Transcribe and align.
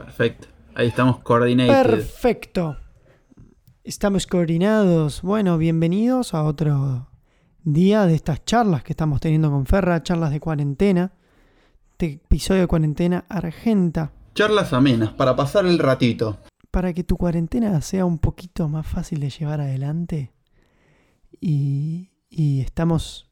Perfecto. 0.00 0.48
Ahí 0.74 0.88
estamos 0.88 1.18
coordinados. 1.18 1.76
Perfecto. 1.76 2.78
Estamos 3.84 4.26
coordinados. 4.26 5.20
Bueno, 5.20 5.58
bienvenidos 5.58 6.32
a 6.32 6.42
otro 6.44 7.10
día 7.64 8.06
de 8.06 8.14
estas 8.14 8.42
charlas 8.46 8.82
que 8.82 8.94
estamos 8.94 9.20
teniendo 9.20 9.50
con 9.50 9.66
Ferra, 9.66 10.02
charlas 10.02 10.30
de 10.30 10.40
cuarentena. 10.40 11.12
Este 11.90 12.12
episodio 12.12 12.62
de 12.62 12.66
cuarentena 12.66 13.26
argenta. 13.28 14.12
Charlas 14.34 14.72
amenas 14.72 15.10
para 15.12 15.36
pasar 15.36 15.66
el 15.66 15.78
ratito. 15.78 16.38
Para 16.70 16.94
que 16.94 17.04
tu 17.04 17.18
cuarentena 17.18 17.78
sea 17.82 18.06
un 18.06 18.18
poquito 18.18 18.70
más 18.70 18.86
fácil 18.86 19.20
de 19.20 19.28
llevar 19.28 19.60
adelante. 19.60 20.32
Y, 21.42 22.08
y 22.30 22.62
estamos 22.62 23.28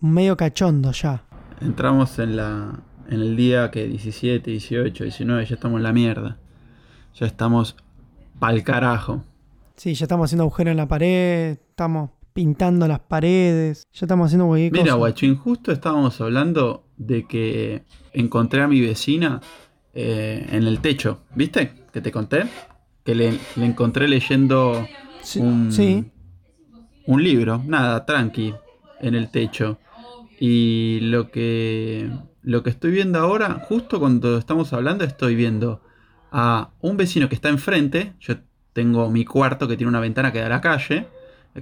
medio 0.00 0.36
cachondo 0.36 0.90
ya. 0.90 1.24
Entramos 1.60 2.18
en 2.18 2.34
la 2.34 2.82
en 3.08 3.20
el 3.20 3.36
día 3.36 3.70
que 3.70 3.86
17, 3.86 4.50
18, 4.50 5.04
19, 5.04 5.44
ya 5.46 5.54
estamos 5.54 5.78
en 5.78 5.82
la 5.82 5.92
mierda. 5.92 6.38
Ya 7.14 7.26
estamos 7.26 7.76
pa'l 8.38 8.62
carajo. 8.64 9.24
Sí, 9.76 9.94
ya 9.94 10.04
estamos 10.04 10.26
haciendo 10.26 10.44
agujeros 10.44 10.72
en 10.72 10.76
la 10.76 10.88
pared, 10.88 11.52
estamos 11.70 12.10
pintando 12.32 12.88
las 12.88 13.00
paredes, 13.00 13.84
ya 13.92 14.06
estamos 14.06 14.26
haciendo 14.26 14.46
cualquier 14.46 14.72
Mira, 14.72 14.84
cosa. 14.84 14.94
guachín, 14.96 15.36
justo 15.36 15.70
estábamos 15.72 16.20
hablando 16.20 16.84
de 16.96 17.26
que 17.26 17.84
encontré 18.12 18.62
a 18.62 18.68
mi 18.68 18.80
vecina 18.80 19.40
eh, 19.92 20.46
en 20.50 20.64
el 20.64 20.80
techo, 20.80 21.20
¿viste? 21.34 21.72
Que 21.92 22.00
te 22.00 22.10
conté. 22.10 22.44
Que 23.04 23.14
le, 23.14 23.38
le 23.56 23.66
encontré 23.66 24.08
leyendo 24.08 24.86
Sí, 25.22 25.38
un, 25.40 25.70
sí. 25.70 26.04
un 27.06 27.22
libro, 27.22 27.62
nada, 27.66 28.04
tranqui, 28.06 28.54
en 29.00 29.14
el 29.14 29.30
techo. 29.30 29.78
Y 30.40 30.98
lo 31.02 31.30
que, 31.30 32.10
lo 32.44 32.62
que 32.62 32.70
estoy 32.70 32.90
viendo 32.90 33.18
ahora, 33.18 33.60
justo 33.68 33.98
cuando 33.98 34.38
estamos 34.38 34.72
hablando, 34.72 35.04
estoy 35.04 35.34
viendo 35.34 35.80
a 36.30 36.70
un 36.80 36.96
vecino 36.96 37.28
que 37.28 37.34
está 37.34 37.48
enfrente. 37.48 38.12
Yo 38.20 38.36
tengo 38.72 39.10
mi 39.10 39.24
cuarto 39.24 39.66
que 39.66 39.76
tiene 39.76 39.88
una 39.88 40.00
ventana 40.00 40.32
que 40.32 40.40
da 40.40 40.46
a 40.46 40.50
la 40.50 40.60
calle, 40.60 41.08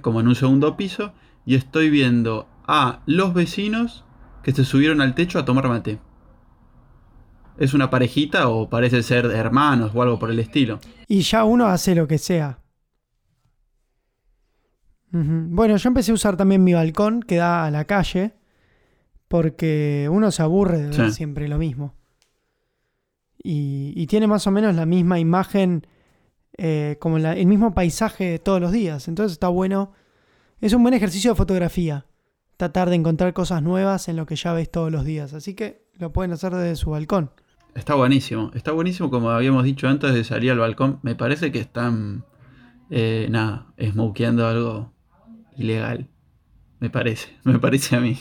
como 0.01 0.19
en 0.19 0.27
un 0.27 0.35
segundo 0.35 0.75
piso. 0.75 1.13
Y 1.45 1.55
estoy 1.55 1.89
viendo 1.89 2.47
a 2.67 2.99
los 3.05 3.33
vecinos 3.33 4.03
que 4.43 4.51
se 4.51 4.65
subieron 4.65 5.01
al 5.01 5.15
techo 5.15 5.39
a 5.39 5.45
tomar 5.45 5.69
mate. 5.69 5.99
¿Es 7.57 7.73
una 7.73 7.89
parejita 7.89 8.49
o 8.49 8.69
parece 8.69 9.03
ser 9.03 9.25
hermanos 9.27 9.91
o 9.93 10.01
algo 10.01 10.19
por 10.19 10.31
el 10.31 10.39
estilo? 10.39 10.79
Y 11.07 11.21
ya 11.21 11.43
uno 11.43 11.67
hace 11.67 11.95
lo 11.95 12.07
que 12.07 12.17
sea. 12.17 12.59
Bueno, 15.11 15.77
yo 15.77 15.87
empecé 15.87 16.11
a 16.11 16.15
usar 16.15 16.35
también 16.35 16.63
mi 16.63 16.73
balcón 16.73 17.21
que 17.21 17.35
da 17.35 17.65
a 17.65 17.71
la 17.71 17.85
calle. 17.85 18.33
Porque 19.33 20.07
uno 20.11 20.29
se 20.29 20.43
aburre 20.43 20.77
de 20.77 20.95
ver 20.95 21.07
Sí. 21.09 21.11
siempre 21.15 21.47
lo 21.47 21.57
mismo. 21.57 21.95
Y, 23.43 23.93
y 23.95 24.05
tiene 24.05 24.27
más 24.27 24.45
o 24.45 24.51
menos 24.51 24.75
la 24.75 24.85
misma 24.85 25.17
imagen, 25.19 25.87
eh, 26.55 26.97
como 26.99 27.17
la- 27.17 27.33
el 27.35 27.47
mismo 27.47 27.73
paisaje 27.73 28.37
todos 28.37 28.61
los 28.61 28.71
días. 28.71 29.07
Entonces 29.07 29.31
está 29.31 29.47
bueno. 29.47 29.91
Es 30.61 30.73
un 30.73 30.83
buen 30.83 30.93
ejercicio 30.93 31.31
de 31.31 31.35
fotografía. 31.35 32.05
Tratar 32.57 32.91
de 32.91 32.95
encontrar 32.95 33.33
cosas 33.33 33.63
nuevas 33.63 34.07
en 34.07 34.17
lo 34.17 34.27
que 34.27 34.35
ya 34.35 34.53
ves 34.53 34.69
todos 34.69 34.91
los 34.91 35.03
días. 35.03 35.33
Así 35.33 35.55
que 35.55 35.87
lo 35.97 36.13
pueden 36.13 36.31
hacer 36.31 36.53
desde 36.53 36.75
su 36.75 36.91
balcón. 36.91 37.31
Está 37.73 37.95
buenísimo, 37.95 38.51
está 38.53 38.71
buenísimo 38.71 39.09
como 39.09 39.31
habíamos 39.31 39.63
dicho 39.63 39.87
antes 39.87 40.13
de 40.13 40.23
salir 40.23 40.51
al 40.51 40.59
balcón. 40.59 40.99
Me 41.01 41.15
parece 41.15 41.51
que 41.51 41.57
están, 41.57 42.23
eh, 42.91 43.25
nada, 43.31 43.73
smokeando 43.81 44.45
algo 44.45 44.93
ilegal. 45.57 46.07
Me 46.79 46.91
parece, 46.91 47.29
me 47.43 47.57
parece 47.57 47.95
a 47.95 47.99
mí. 47.99 48.15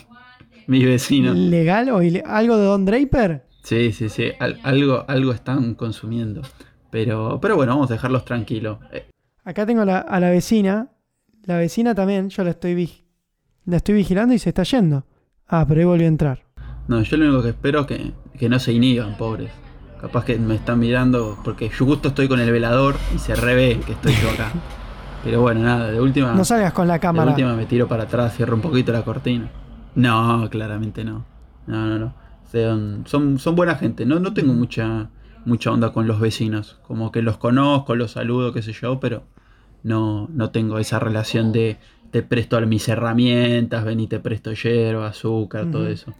Mi 0.67 0.85
vecino. 0.85 1.33
¿Legal 1.35 1.89
o 1.91 1.99
algo 2.27 2.57
de 2.57 2.65
Don 2.65 2.85
Draper? 2.85 3.45
Sí, 3.63 3.93
sí, 3.93 4.09
sí, 4.09 4.33
al- 4.41 4.59
algo, 4.63 5.05
algo 5.09 5.33
están 5.33 5.75
consumiendo. 5.75 6.43
Pero, 6.91 7.39
pero 7.41 7.57
bueno, 7.57 7.73
vamos 7.73 7.91
a 7.91 7.95
dejarlos 7.95 8.25
tranquilos. 8.25 8.79
Eh, 8.93 9.07
Acá 9.45 9.65
tengo 9.67 9.85
la- 9.85 9.99
a 9.99 10.21
la 10.21 10.31
vecina. 10.31 10.89
La 11.45 11.57
vecina 11.59 11.95
también, 11.95 12.29
yo 12.29 12.45
la 12.45 12.51
estoy, 12.51 12.75
vi- 12.75 13.05
la 13.65 13.77
estoy 13.79 13.95
vigilando 13.97 14.35
y 14.35 14.39
se 14.39 14.51
está 14.51 14.63
yendo. 14.65 15.05
Ah, 15.49 15.65
pero 15.67 15.81
ahí 15.81 15.85
volvió 15.87 16.07
a 16.07 16.09
entrar. 16.09 16.43
no, 16.89 17.03
yo 17.03 17.17
lo 17.17 17.27
único 17.27 17.43
que 17.43 17.49
espero 17.51 17.81
es 17.81 17.87
que, 17.87 18.13
que 18.39 18.49
no 18.49 18.59
se 18.59 18.73
inhiban, 18.73 19.17
pobres. 19.17 19.51
Capaz 20.01 20.25
que 20.25 20.37
me 20.39 20.57
están 20.57 20.81
mirando 20.81 21.39
porque 21.45 21.69
yo 21.69 21.87
justo 21.87 22.09
estoy 22.09 22.27
con 22.29 22.41
el 22.41 22.51
velador 22.51 22.97
y 23.15 23.19
se 23.19 23.35
revé 23.37 23.79
que 23.87 23.93
estoy 23.93 24.15
yo 24.15 24.31
acá. 24.31 24.51
Pero 25.25 25.41
bueno, 25.41 25.61
nada, 25.61 25.91
de 25.93 26.01
última... 26.01 26.33
No 26.33 26.45
salgas 26.45 26.73
con 26.73 26.89
la 26.89 26.95
De 26.95 27.01
cámara. 27.01 27.31
última 27.31 27.55
me 27.55 27.67
tiro 27.67 27.87
para 27.87 28.03
atrás, 28.05 28.35
cierro 28.37 28.57
un 28.57 28.61
poquito 28.63 28.93
la 28.93 29.03
cortina. 29.03 29.49
No, 29.95 30.49
claramente 30.51 31.05
no. 31.05 31.25
No, 31.67 31.87
no, 31.87 31.99
no. 31.99 32.15
Son, 32.51 33.05
son, 33.07 33.39
son 33.39 33.57
buena 33.57 33.77
gente. 33.77 34.05
No, 34.07 34.19
no 34.19 34.35
tengo 34.35 34.53
mucha, 34.53 35.11
mucha 35.45 35.71
onda 35.71 35.93
con 35.93 36.07
los 36.07 36.21
vecinos. 36.21 36.79
Como 36.87 37.13
que 37.13 37.23
los 37.23 37.39
conozco, 37.39 37.95
los 37.95 38.13
saludo, 38.13 38.53
qué 38.53 38.63
sé 38.63 38.73
yo, 38.73 39.01
pero 39.01 39.25
no, 39.83 40.29
no 40.33 40.51
tengo 40.51 40.79
esa 40.79 40.99
relación 40.99 41.53
de 41.53 41.79
te 42.11 42.23
presto 42.23 42.61
mis 42.67 42.89
herramientas, 42.89 43.85
ven 43.85 44.01
y 44.01 44.07
te 44.07 44.21
presto 44.21 44.53
hierba, 44.53 45.09
azúcar, 45.09 45.71
todo 45.71 45.89
eso. 45.89 46.13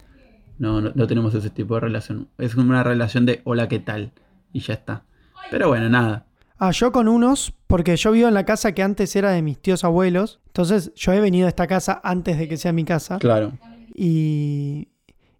No, 0.57 0.81
no, 0.81 0.91
no 0.95 1.07
tenemos 1.07 1.35
ese 1.35 1.51
tipo 1.51 1.75
de 1.75 1.81
relación. 1.81 2.29
Es 2.39 2.55
como 2.55 2.71
una 2.71 2.83
relación 2.83 3.25
de 3.25 3.41
hola, 3.43 3.67
¿qué 3.67 3.79
tal? 3.79 4.11
Y 4.51 4.61
ya 4.61 4.73
está. 4.73 5.03
Pero 5.51 5.67
bueno, 5.67 5.89
nada. 5.89 6.25
Ah, 6.65 6.71
yo 6.71 6.93
con 6.93 7.09
unos, 7.09 7.53
porque 7.67 7.97
yo 7.97 8.13
vivo 8.13 8.29
en 8.29 8.33
la 8.33 8.45
casa 8.45 8.71
que 8.71 8.83
antes 8.83 9.13
era 9.17 9.31
de 9.31 9.41
mis 9.41 9.61
tíos 9.61 9.83
abuelos. 9.83 10.39
Entonces 10.47 10.93
yo 10.95 11.11
he 11.11 11.19
venido 11.19 11.45
a 11.45 11.49
esta 11.49 11.67
casa 11.67 11.99
antes 12.05 12.37
de 12.37 12.47
que 12.47 12.55
sea 12.55 12.71
mi 12.71 12.85
casa. 12.85 13.19
Claro. 13.19 13.51
Y, 13.93 14.87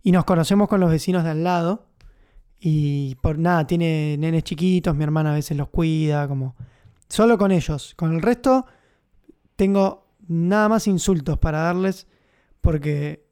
y 0.01 0.11
nos 0.11 0.25
conocemos 0.25 0.67
con 0.67 0.81
los 0.81 0.91
vecinos 0.91 1.23
de 1.23 1.29
al 1.29 1.45
lado. 1.45 1.85
Y 2.59 3.15
por 3.21 3.39
nada, 3.39 3.65
tiene 3.65 4.17
nenes 4.19 4.43
chiquitos, 4.43 4.97
mi 4.97 5.05
hermana 5.05 5.31
a 5.31 5.35
veces 5.35 5.55
los 5.55 5.69
cuida, 5.69 6.27
como... 6.27 6.57
Solo 7.07 7.37
con 7.37 7.53
ellos. 7.53 7.93
Con 7.95 8.13
el 8.13 8.21
resto 8.21 8.65
tengo 9.55 10.09
nada 10.27 10.67
más 10.67 10.87
insultos 10.87 11.37
para 11.37 11.59
darles 11.59 12.05
porque, 12.59 13.27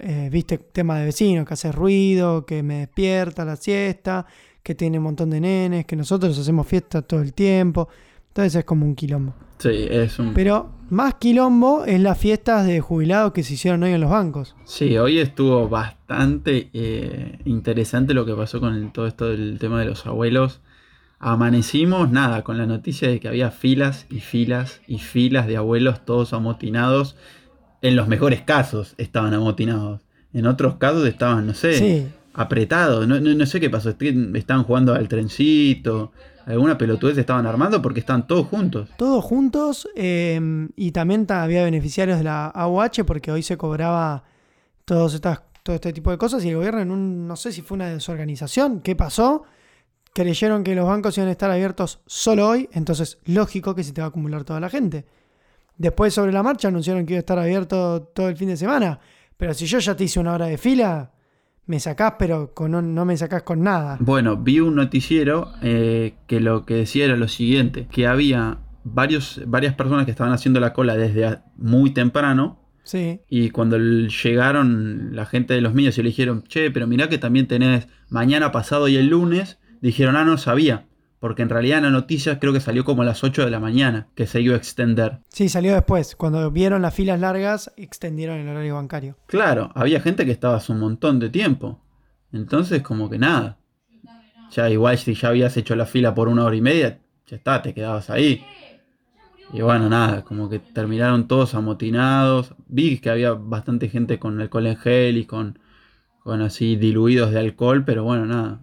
eh, 0.00 0.30
viste, 0.32 0.58
tema 0.58 0.98
de 0.98 1.04
vecinos, 1.04 1.46
que 1.46 1.54
hace 1.54 1.70
ruido, 1.70 2.44
que 2.44 2.64
me 2.64 2.80
despierta 2.80 3.44
la 3.44 3.54
siesta, 3.54 4.26
que 4.66 4.74
tiene 4.74 4.98
un 4.98 5.04
montón 5.04 5.30
de 5.30 5.40
nenes, 5.40 5.86
que 5.86 5.94
nosotros 5.94 6.36
hacemos 6.36 6.66
fiesta 6.66 7.00
todo 7.00 7.22
el 7.22 7.32
tiempo. 7.32 7.88
Entonces 8.28 8.56
es 8.56 8.64
como 8.64 8.84
un 8.84 8.96
quilombo. 8.96 9.32
Sí, 9.58 9.86
es 9.88 10.18
un... 10.18 10.34
Pero 10.34 10.68
más 10.90 11.14
quilombo 11.14 11.84
es 11.84 12.00
las 12.00 12.18
fiestas 12.18 12.66
de 12.66 12.80
jubilados 12.80 13.32
que 13.32 13.44
se 13.44 13.54
hicieron 13.54 13.84
hoy 13.84 13.92
en 13.92 14.00
los 14.00 14.10
bancos. 14.10 14.56
Sí, 14.64 14.98
hoy 14.98 15.20
estuvo 15.20 15.68
bastante 15.68 16.68
eh, 16.72 17.38
interesante 17.44 18.12
lo 18.12 18.26
que 18.26 18.34
pasó 18.34 18.58
con 18.58 18.74
el- 18.74 18.90
todo 18.90 19.06
esto 19.06 19.28
del 19.28 19.58
tema 19.60 19.78
de 19.78 19.86
los 19.86 20.04
abuelos. 20.04 20.60
Amanecimos, 21.20 22.10
nada, 22.10 22.42
con 22.42 22.58
la 22.58 22.66
noticia 22.66 23.08
de 23.08 23.20
que 23.20 23.28
había 23.28 23.50
filas 23.52 24.06
y 24.10 24.18
filas 24.20 24.80
y 24.88 24.98
filas 24.98 25.46
de 25.46 25.56
abuelos 25.56 26.04
todos 26.04 26.32
amotinados. 26.32 27.16
En 27.82 27.94
los 27.94 28.08
mejores 28.08 28.42
casos 28.42 28.94
estaban 28.98 29.32
amotinados. 29.32 30.02
En 30.34 30.46
otros 30.46 30.74
casos 30.76 31.06
estaban, 31.06 31.46
no 31.46 31.54
sé, 31.54 31.72
Sí, 31.78 32.06
apretados. 32.36 33.06
No, 33.08 33.18
no- 33.18 33.34
no 33.34 33.46
sé 33.46 33.58
qué 33.60 33.68
pasó. 33.70 33.90
est- 33.90 34.02
Estaban 34.02 34.62
jugando 34.64 34.94
al 34.94 35.08
trencito. 35.08 36.12
Alguna 36.46 36.78
pelotudez 36.78 37.18
estaban 37.18 37.44
armando 37.46 37.82
porque 37.82 37.98
estaban 38.00 38.26
todos 38.28 38.46
juntos. 38.46 38.88
todos 38.96 39.24
juntos 39.24 39.88
eh, 39.96 40.40
y 40.76 40.92
también 40.92 41.26
ta- 41.26 41.42
había 41.42 41.64
beneficiarios 41.64 42.18
de 42.18 42.24
la 42.24 42.46
AUH 42.46 43.04
porque 43.04 43.32
hoy 43.32 43.42
se 43.42 43.56
cobraba 43.56 44.22
todos 44.84 45.14
estas, 45.14 45.40
todo 45.64 45.74
este 45.74 45.92
tipo 45.92 46.12
de 46.12 46.18
cosas 46.18 46.44
y 46.44 46.50
el 46.50 46.56
gobierno 46.56 46.80
en 46.82 46.92
un, 46.92 47.26
no 47.26 47.34
sé 47.34 47.50
si 47.50 47.62
fue 47.62 47.74
una 47.74 47.88
desorganización, 47.88 48.80
¿qué 48.80 48.94
pasó? 48.94 49.42
Creyeron 50.14 50.62
que 50.62 50.76
los 50.76 50.86
bancos 50.86 51.18
iban 51.18 51.28
a 51.28 51.32
estar 51.32 51.50
abiertos 51.50 51.98
solo 52.06 52.48
hoy, 52.48 52.68
entonces 52.72 53.18
lógico 53.24 53.74
que 53.74 53.82
se 53.82 53.92
te 53.92 54.00
va 54.00 54.04
a 54.06 54.08
acumular 54.10 54.44
toda 54.44 54.60
la 54.60 54.68
gente. 54.70 55.04
Después 55.76 56.14
sobre 56.14 56.32
la 56.32 56.44
marcha 56.44 56.68
anunciaron 56.68 57.04
que 57.04 57.14
iba 57.14 57.18
a 57.18 57.26
estar 57.26 57.38
abierto 57.40 58.02
todo 58.14 58.28
el 58.28 58.36
fin 58.36 58.48
de 58.48 58.56
semana, 58.56 59.00
pero 59.36 59.52
si 59.52 59.66
yo 59.66 59.80
ya 59.80 59.96
te 59.96 60.04
hice 60.04 60.20
una 60.20 60.34
hora 60.34 60.46
de 60.46 60.56
fila, 60.58 61.10
me 61.66 61.80
sacás 61.80 62.14
pero 62.18 62.52
con 62.54 62.74
un- 62.74 62.94
no 62.94 63.04
me 63.04 63.16
sacás 63.16 63.42
con 63.42 63.62
nada. 63.62 63.96
Bueno, 64.00 64.36
vi 64.36 64.60
un 64.60 64.74
noticiero 64.76 65.52
eh, 65.62 66.14
que 66.26 66.40
lo 66.40 66.64
que 66.64 66.74
decía 66.74 67.04
era 67.06 67.16
lo 67.16 67.28
siguiente, 67.28 67.86
que 67.90 68.06
había 68.06 68.58
varios, 68.84 69.40
varias 69.46 69.74
personas 69.74 70.04
que 70.04 70.12
estaban 70.12 70.32
haciendo 70.32 70.60
la 70.60 70.72
cola 70.72 70.96
desde 70.96 71.38
muy 71.56 71.90
temprano 71.90 72.62
Sí, 72.84 73.20
y 73.28 73.50
cuando 73.50 73.78
llegaron 73.78 75.16
la 75.16 75.26
gente 75.26 75.54
de 75.54 75.60
los 75.60 75.74
medios 75.74 75.98
y 75.98 76.02
le 76.04 76.10
dijeron, 76.10 76.44
che, 76.46 76.70
pero 76.70 76.86
mirá 76.86 77.08
que 77.08 77.18
también 77.18 77.48
tenés 77.48 77.88
mañana 78.10 78.52
pasado 78.52 78.86
y 78.86 78.96
el 78.96 79.08
lunes, 79.08 79.58
dijeron, 79.80 80.14
ah, 80.14 80.24
no 80.24 80.38
sabía, 80.38 80.86
porque 81.20 81.42
en 81.42 81.48
realidad 81.48 81.78
en 81.78 81.84
la 81.84 81.90
noticia 81.90 82.38
creo 82.38 82.52
que 82.52 82.60
salió 82.60 82.84
como 82.84 83.02
a 83.02 83.04
las 83.04 83.24
8 83.24 83.44
de 83.44 83.50
la 83.50 83.60
mañana, 83.60 84.08
que 84.14 84.26
se 84.26 84.40
iba 84.40 84.54
a 84.54 84.58
extender. 84.58 85.18
sí, 85.28 85.48
salió 85.48 85.74
después. 85.74 86.16
Cuando 86.16 86.50
vieron 86.50 86.82
las 86.82 86.94
filas 86.94 87.20
largas, 87.20 87.72
extendieron 87.76 88.38
el 88.38 88.48
horario 88.48 88.74
bancario. 88.74 89.16
Claro, 89.26 89.70
había 89.74 90.00
gente 90.00 90.24
que 90.24 90.32
estaba 90.32 90.56
hace 90.56 90.72
un 90.72 90.80
montón 90.80 91.18
de 91.18 91.30
tiempo, 91.30 91.80
entonces 92.32 92.82
como 92.82 93.08
que 93.08 93.18
nada. 93.18 93.58
Ya 94.52 94.70
igual 94.70 94.96
si 94.98 95.14
ya 95.14 95.28
habías 95.28 95.56
hecho 95.56 95.74
la 95.74 95.86
fila 95.86 96.14
por 96.14 96.28
una 96.28 96.44
hora 96.44 96.54
y 96.54 96.60
media, 96.60 97.00
ya 97.26 97.36
está, 97.36 97.62
te 97.62 97.74
quedabas 97.74 98.10
ahí. 98.10 98.44
Y 99.52 99.60
bueno, 99.60 99.88
nada, 99.88 100.22
como 100.22 100.48
que 100.48 100.58
terminaron 100.58 101.28
todos 101.28 101.54
amotinados. 101.54 102.54
Vi 102.66 102.98
que 102.98 103.10
había 103.10 103.32
bastante 103.32 103.88
gente 103.88 104.18
con 104.18 104.40
alcohol 104.40 104.66
en 104.66 104.76
gel 104.76 105.16
y 105.16 105.24
con, 105.24 105.58
con 106.20 106.42
así 106.42 106.76
diluidos 106.76 107.30
de 107.30 107.38
alcohol, 107.38 107.84
pero 107.84 108.04
bueno, 108.04 108.26
nada. 108.26 108.60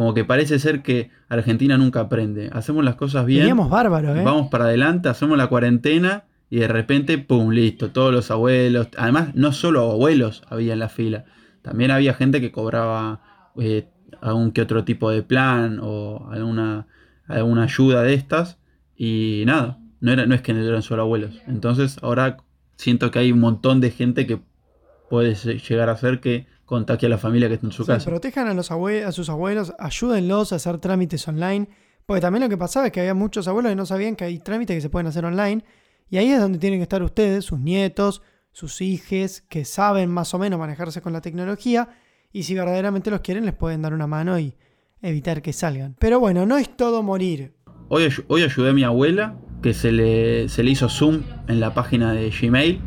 Como 0.00 0.14
que 0.14 0.24
parece 0.24 0.58
ser 0.58 0.80
que 0.80 1.10
Argentina 1.28 1.76
nunca 1.76 2.00
aprende. 2.00 2.48
Hacemos 2.54 2.82
las 2.82 2.94
cosas 2.94 3.26
bien. 3.26 3.40
Veníamos 3.40 3.68
bárbaros, 3.68 4.16
¿eh? 4.16 4.22
Vamos 4.24 4.48
para 4.48 4.64
adelante, 4.64 5.10
hacemos 5.10 5.36
la 5.36 5.48
cuarentena 5.48 6.24
y 6.48 6.60
de 6.60 6.68
repente, 6.68 7.18
¡pum! 7.18 7.50
Listo. 7.50 7.90
Todos 7.90 8.10
los 8.10 8.30
abuelos. 8.30 8.88
Además, 8.96 9.34
no 9.34 9.52
solo 9.52 9.90
abuelos 9.90 10.42
había 10.48 10.72
en 10.72 10.78
la 10.78 10.88
fila. 10.88 11.26
También 11.60 11.90
había 11.90 12.14
gente 12.14 12.40
que 12.40 12.50
cobraba 12.50 13.20
eh, 13.58 13.90
algún 14.22 14.52
que 14.52 14.62
otro 14.62 14.84
tipo 14.84 15.10
de 15.10 15.22
plan 15.22 15.80
o 15.82 16.30
alguna, 16.32 16.86
alguna 17.26 17.64
ayuda 17.64 18.02
de 18.02 18.14
estas. 18.14 18.56
Y 18.96 19.42
nada, 19.44 19.80
no, 20.00 20.12
era, 20.12 20.24
no 20.24 20.34
es 20.34 20.40
que 20.40 20.54
no 20.54 20.66
eran 20.66 20.80
solo 20.80 21.02
abuelos. 21.02 21.42
Entonces 21.46 21.98
ahora 22.00 22.38
siento 22.76 23.10
que 23.10 23.18
hay 23.18 23.32
un 23.32 23.40
montón 23.40 23.82
de 23.82 23.90
gente 23.90 24.26
que 24.26 24.40
puede 25.10 25.34
llegar 25.34 25.90
a 25.90 25.96
ser 25.98 26.20
que 26.20 26.46
contagie 26.70 27.06
a 27.06 27.10
la 27.10 27.18
familia 27.18 27.48
que 27.48 27.54
está 27.54 27.66
en 27.66 27.72
su 27.72 27.84
casa. 27.84 28.08
protejan 28.08 28.46
a, 28.46 28.54
los 28.54 28.70
abue- 28.70 29.04
a 29.04 29.10
sus 29.12 29.28
abuelos, 29.28 29.74
ayúdenlos 29.78 30.52
a 30.52 30.56
hacer 30.56 30.78
trámites 30.78 31.26
online. 31.26 31.68
Porque 32.06 32.20
también 32.20 32.42
lo 32.44 32.48
que 32.48 32.56
pasaba 32.56 32.86
es 32.86 32.92
que 32.92 33.00
había 33.00 33.14
muchos 33.14 33.46
abuelos 33.48 33.70
que 33.70 33.76
no 33.76 33.84
sabían 33.86 34.14
que 34.16 34.24
hay 34.24 34.38
trámites 34.38 34.76
que 34.76 34.80
se 34.80 34.88
pueden 34.88 35.06
hacer 35.08 35.24
online. 35.24 35.64
Y 36.08 36.16
ahí 36.18 36.30
es 36.30 36.40
donde 36.40 36.58
tienen 36.58 36.78
que 36.78 36.84
estar 36.84 37.02
ustedes, 37.02 37.44
sus 37.44 37.58
nietos, 37.58 38.22
sus 38.52 38.80
hijes, 38.80 39.42
que 39.48 39.64
saben 39.64 40.08
más 40.10 40.32
o 40.32 40.38
menos 40.38 40.58
manejarse 40.58 41.02
con 41.02 41.12
la 41.12 41.20
tecnología. 41.20 41.88
Y 42.32 42.44
si 42.44 42.54
verdaderamente 42.54 43.10
los 43.10 43.20
quieren, 43.20 43.44
les 43.44 43.54
pueden 43.54 43.82
dar 43.82 43.92
una 43.92 44.06
mano 44.06 44.38
y 44.38 44.54
evitar 45.02 45.42
que 45.42 45.52
salgan. 45.52 45.96
Pero 45.98 46.20
bueno, 46.20 46.46
no 46.46 46.56
es 46.56 46.76
todo 46.76 47.02
morir. 47.02 47.54
Hoy, 47.88 48.08
hoy 48.28 48.42
ayudé 48.44 48.70
a 48.70 48.72
mi 48.72 48.84
abuela 48.84 49.36
que 49.62 49.74
se 49.74 49.90
le, 49.92 50.48
se 50.48 50.62
le 50.62 50.70
hizo 50.70 50.88
zoom 50.88 51.22
en 51.48 51.58
la 51.60 51.74
página 51.74 52.12
de 52.12 52.30
Gmail 52.30 52.80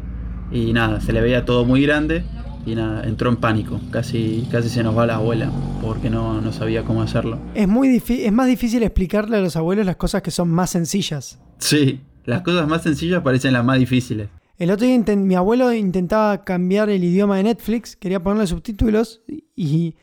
y 0.52 0.74
nada, 0.74 1.02
se 1.02 1.12
le 1.14 1.22
veía 1.22 1.46
todo 1.46 1.66
muy 1.66 1.82
grande 1.84 2.24
y 2.66 2.76
nada, 2.76 3.04
entró 3.04 3.30
en 3.30 3.38
pánico. 3.38 3.80
Casi, 3.92 4.48
casi 4.52 4.70
se 4.70 4.84
nos 4.84 4.98
va 4.98 5.06
la 5.06 5.16
abuela 5.16 5.52
porque 5.82 6.10
no, 6.10 6.42
no 6.42 6.52
sabía 6.54 6.84
cómo 6.84 7.02
hacerlo. 7.02 7.40
Es, 7.56 7.68
muy 7.68 8.02
es 8.08 8.32
más 8.32 8.48
difícil 8.48 8.84
explicarle 8.84 9.38
a 9.38 9.42
los 9.42 9.56
abuelos 9.56 9.86
las 9.86 9.96
cosas 9.98 10.22
que 10.22 10.32
son 10.32 10.50
más 10.50 10.70
sencillas. 10.70 11.40
Sí, 11.60 12.02
las 12.26 12.42
cosas 12.42 12.68
más 12.68 12.84
sencillas 12.84 13.22
parecen 13.22 13.54
las 13.54 13.66
más 13.66 13.80
difíciles. 13.80 14.30
El 14.58 14.72
otro 14.72 14.86
día 14.86 15.16
mi 15.16 15.36
abuelo 15.36 15.74
intentaba 15.74 16.44
cambiar 16.44 16.90
el 16.90 17.04
idioma 17.04 17.38
de 17.38 17.44
Netflix, 17.44 17.96
quería 17.96 18.22
ponerle 18.22 18.48
subtítulos 18.48 19.22
y 19.56 19.96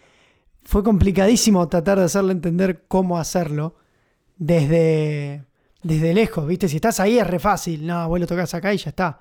fue 0.65 0.83
complicadísimo 0.83 1.67
tratar 1.69 1.99
de 1.99 2.05
hacerle 2.05 2.33
entender 2.33 2.85
cómo 2.89 3.19
hacerlo 3.19 3.77
desde, 4.37 5.45
desde 5.83 6.15
lejos, 6.15 6.47
¿viste? 6.47 6.69
Si 6.69 6.77
estás 6.77 7.01
ahí 7.01 7.19
es 7.19 7.27
re 7.27 7.39
fácil, 7.39 7.87
no, 7.87 7.95
abuelo 7.95 8.27
tocas 8.27 8.53
acá 8.55 8.75
y 8.75 8.79
ya 8.79 8.91
está. 8.91 9.21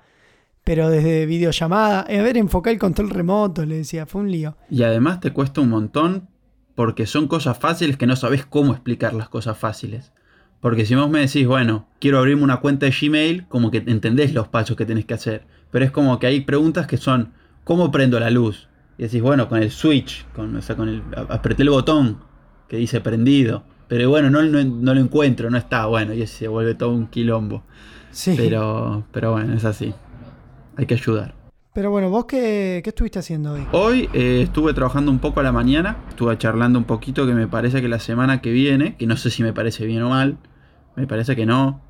Pero 0.64 0.90
desde 0.90 1.26
videollamada, 1.26 2.00
a 2.00 2.22
ver, 2.22 2.36
enfocar 2.36 2.72
el 2.72 2.78
control 2.78 3.10
remoto, 3.10 3.64
le 3.64 3.78
decía, 3.78 4.06
fue 4.06 4.20
un 4.20 4.30
lío. 4.30 4.56
Y 4.70 4.82
además 4.82 5.20
te 5.20 5.32
cuesta 5.32 5.60
un 5.60 5.70
montón 5.70 6.28
porque 6.74 7.06
son 7.06 7.28
cosas 7.28 7.58
fáciles 7.58 7.96
que 7.96 8.06
no 8.06 8.16
sabes 8.16 8.46
cómo 8.46 8.72
explicar 8.72 9.12
las 9.14 9.28
cosas 9.28 9.58
fáciles. 9.58 10.12
Porque 10.60 10.84
si 10.84 10.94
vos 10.94 11.08
me 11.08 11.20
decís, 11.20 11.46
bueno, 11.46 11.86
quiero 12.00 12.18
abrirme 12.18 12.42
una 12.42 12.58
cuenta 12.60 12.86
de 12.86 12.92
Gmail, 12.92 13.46
como 13.48 13.70
que 13.70 13.82
entendés 13.86 14.34
los 14.34 14.48
pasos 14.48 14.76
que 14.76 14.84
tenés 14.84 15.06
que 15.06 15.14
hacer. 15.14 15.46
Pero 15.70 15.84
es 15.84 15.90
como 15.90 16.18
que 16.18 16.26
hay 16.26 16.40
preguntas 16.40 16.86
que 16.86 16.98
son, 16.98 17.32
¿cómo 17.64 17.90
prendo 17.90 18.20
la 18.20 18.30
luz? 18.30 18.68
Y 18.98 19.04
decís, 19.04 19.22
bueno, 19.22 19.48
con 19.48 19.62
el 19.62 19.70
switch, 19.70 20.26
con, 20.34 20.54
o 20.56 20.62
sea, 20.62 20.76
con 20.76 20.88
el, 20.88 21.02
apreté 21.28 21.62
el 21.62 21.70
botón 21.70 22.18
que 22.68 22.76
dice 22.76 23.00
prendido. 23.00 23.64
Pero 23.88 24.08
bueno, 24.10 24.30
no, 24.30 24.42
no, 24.42 24.62
no 24.62 24.94
lo 24.94 25.00
encuentro, 25.00 25.50
no 25.50 25.56
está, 25.56 25.86
bueno, 25.86 26.12
y 26.12 26.26
se 26.26 26.46
vuelve 26.46 26.74
todo 26.74 26.90
un 26.90 27.06
quilombo. 27.08 27.64
Sí. 28.10 28.34
Pero, 28.36 29.04
pero 29.12 29.32
bueno, 29.32 29.54
es 29.54 29.64
así. 29.64 29.94
Hay 30.80 30.86
que 30.86 30.94
ayudar. 30.94 31.34
Pero 31.74 31.90
bueno, 31.90 32.08
¿vos 32.08 32.24
qué, 32.24 32.80
qué 32.82 32.88
estuviste 32.88 33.18
haciendo 33.18 33.52
hoy? 33.52 33.66
Hoy 33.72 34.08
eh, 34.14 34.40
estuve 34.40 34.72
trabajando 34.72 35.10
un 35.10 35.18
poco 35.18 35.40
a 35.40 35.42
la 35.42 35.52
mañana, 35.52 35.98
estuve 36.08 36.38
charlando 36.38 36.78
un 36.78 36.86
poquito 36.86 37.26
que 37.26 37.34
me 37.34 37.46
parece 37.46 37.82
que 37.82 37.88
la 37.88 37.98
semana 37.98 38.40
que 38.40 38.50
viene, 38.50 38.96
que 38.96 39.06
no 39.06 39.18
sé 39.18 39.28
si 39.28 39.42
me 39.42 39.52
parece 39.52 39.84
bien 39.84 40.00
o 40.00 40.08
mal, 40.08 40.38
me 40.96 41.06
parece 41.06 41.36
que 41.36 41.44
no, 41.44 41.82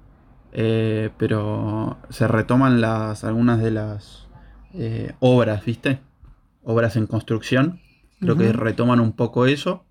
eh, 0.52 1.10
pero 1.18 1.98
se 2.08 2.26
retoman 2.26 2.80
las 2.80 3.22
algunas 3.22 3.62
de 3.62 3.70
las 3.70 4.26
eh, 4.74 5.12
obras, 5.20 5.64
¿viste? 5.64 6.00
Obras 6.64 6.96
en 6.96 7.06
construcción, 7.06 7.80
creo 8.20 8.36
que 8.36 8.52
retoman 8.52 8.98
un 8.98 9.12
poco 9.12 9.46
eso, 9.46 9.84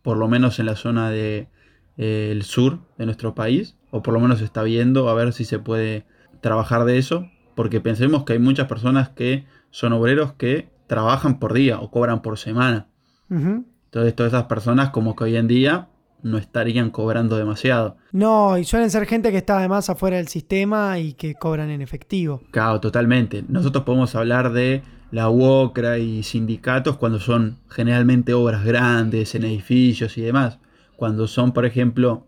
por 0.00 0.16
lo 0.16 0.28
menos 0.28 0.60
en 0.60 0.66
la 0.66 0.76
zona 0.76 1.10
de 1.10 1.48
eh, 1.96 2.38
sur 2.42 2.78
de 2.98 3.06
nuestro 3.06 3.34
país, 3.34 3.76
o 3.90 4.00
por 4.00 4.14
lo 4.14 4.20
menos 4.20 4.40
está 4.42 4.62
viendo 4.62 5.08
a 5.08 5.14
ver 5.14 5.32
si 5.32 5.44
se 5.44 5.58
puede 5.58 6.06
trabajar 6.40 6.84
de 6.84 6.98
eso, 6.98 7.28
porque 7.58 7.80
pensemos 7.80 8.22
que 8.22 8.34
hay 8.34 8.38
muchas 8.38 8.68
personas 8.68 9.08
que 9.08 9.44
son 9.72 9.92
obreros 9.92 10.32
que 10.34 10.68
trabajan 10.86 11.40
por 11.40 11.54
día 11.54 11.80
o 11.80 11.90
cobran 11.90 12.22
por 12.22 12.38
semana. 12.38 12.86
Entonces 13.28 14.14
todas 14.14 14.32
esas 14.32 14.44
personas 14.44 14.90
como 14.90 15.16
que 15.16 15.24
hoy 15.24 15.36
en 15.36 15.48
día 15.48 15.88
no 16.22 16.38
estarían 16.38 16.90
cobrando 16.90 17.36
demasiado. 17.36 17.96
No, 18.12 18.56
y 18.56 18.62
suelen 18.62 18.92
ser 18.92 19.06
gente 19.06 19.32
que 19.32 19.38
está 19.38 19.58
además 19.58 19.90
afuera 19.90 20.18
del 20.18 20.28
sistema 20.28 21.00
y 21.00 21.14
que 21.14 21.34
cobran 21.34 21.70
en 21.70 21.82
efectivo. 21.82 22.42
Claro, 22.52 22.78
totalmente. 22.78 23.44
Nosotros 23.48 23.82
podemos 23.82 24.14
hablar 24.14 24.52
de 24.52 24.84
la 25.10 25.28
UOCRA 25.28 25.98
y 25.98 26.22
sindicatos 26.22 26.96
cuando 26.96 27.18
son 27.18 27.58
generalmente 27.68 28.34
obras 28.34 28.64
grandes 28.64 29.34
en 29.34 29.42
edificios 29.42 30.16
y 30.16 30.20
demás. 30.20 30.60
Cuando 30.94 31.26
son, 31.26 31.50
por 31.50 31.66
ejemplo, 31.66 32.27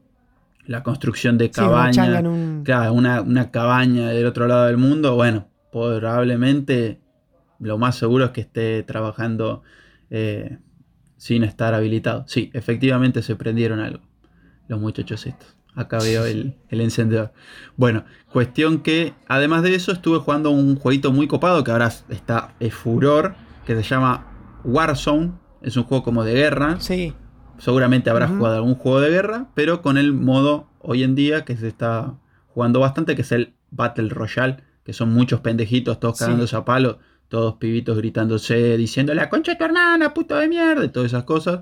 la 0.67 0.83
construcción 0.83 1.39
de 1.39 1.51
cabañas. 1.51 2.23
un- 2.25 2.63
Claro, 2.65 2.93
una, 2.93 3.21
una 3.23 3.51
cabaña 3.51 4.11
del 4.11 4.27
otro 4.27 4.47
lado 4.47 4.67
del 4.67 4.77
mundo, 4.77 5.15
bueno, 5.17 5.49
probablemente 5.73 7.01
lo 7.59 7.79
más 7.79 7.97
seguro 7.97 8.27
es 8.27 8.31
que 8.31 8.41
esté 8.41 8.83
trabajando 8.83 9.63
eh, 10.11 10.59
sin 11.17 11.45
estar 11.45 11.75
habilitado. 11.75 12.25
Sí, 12.27 12.51
efectivamente 12.55 13.23
se 13.23 13.37
prendieron 13.37 13.81
algo, 13.81 14.03
los 14.69 14.81
muchachos 14.81 15.27
estos. 15.27 15.57
Acá 15.77 15.99
veo 15.99 16.25
el, 16.27 16.57
el 16.69 16.81
encendedor. 16.81 17.33
Bueno, 17.77 18.05
cuestión 18.33 18.81
que 18.83 19.15
además 19.29 19.63
de 19.63 19.75
eso 19.75 19.93
estuve 19.93 20.19
jugando 20.19 20.51
un 20.51 20.77
jueguito 20.77 21.13
muy 21.13 21.29
copado 21.29 21.63
que 21.63 21.71
ahora 21.71 21.93
está 22.09 22.55
es 22.59 22.75
furor, 22.75 23.35
que 23.65 23.77
se 23.77 23.83
llama 23.83 24.27
Warzone. 24.65 25.33
Es 25.63 25.77
un 25.77 25.85
juego 25.85 26.03
como 26.03 26.25
de 26.25 26.33
guerra. 26.35 26.81
Sí, 26.81 27.13
Seguramente 27.61 28.11
habrás 28.11 28.31
Ujú. 28.31 28.39
jugado 28.39 28.57
algún 28.57 28.75
juego 28.75 29.01
de 29.01 29.11
guerra, 29.11 29.47
pero 29.55 29.83
con 29.83 29.97
el 29.99 30.13
modo 30.13 30.67
hoy 30.81 31.03
en 31.05 31.15
día 31.15 31.45
que 31.45 31.57
se 31.57 31.69
está 31.69 32.15
jugando 32.49 32.81
bastante, 32.81 33.15
que 33.15 33.23
es 33.23 33.33
el 33.33 33.53
Battle 33.71 34.09
Royale, 34.09 34.57
que 34.85 34.93
son 34.93 35.13
muchos 35.13 35.41
pendejitos, 35.41 36.01
todos 36.01 36.19
Sí. 36.19 36.25
cagándose 36.25 36.57
a 36.57 36.65
palo, 36.65 36.99
todos 37.29 37.55
pibitos 37.57 37.97
gritándose, 37.97 38.77
diciendo 38.77 39.15
la 39.15 39.29
concha 39.29 39.53
de 39.53 39.59
tu 39.59 39.65
hermana, 39.65 40.13
puto 40.15 40.35
de 40.37 40.49
mierda, 40.49 40.85
y 40.85 40.89
todas 40.89 41.13
esas 41.13 41.25
cosas 41.25 41.61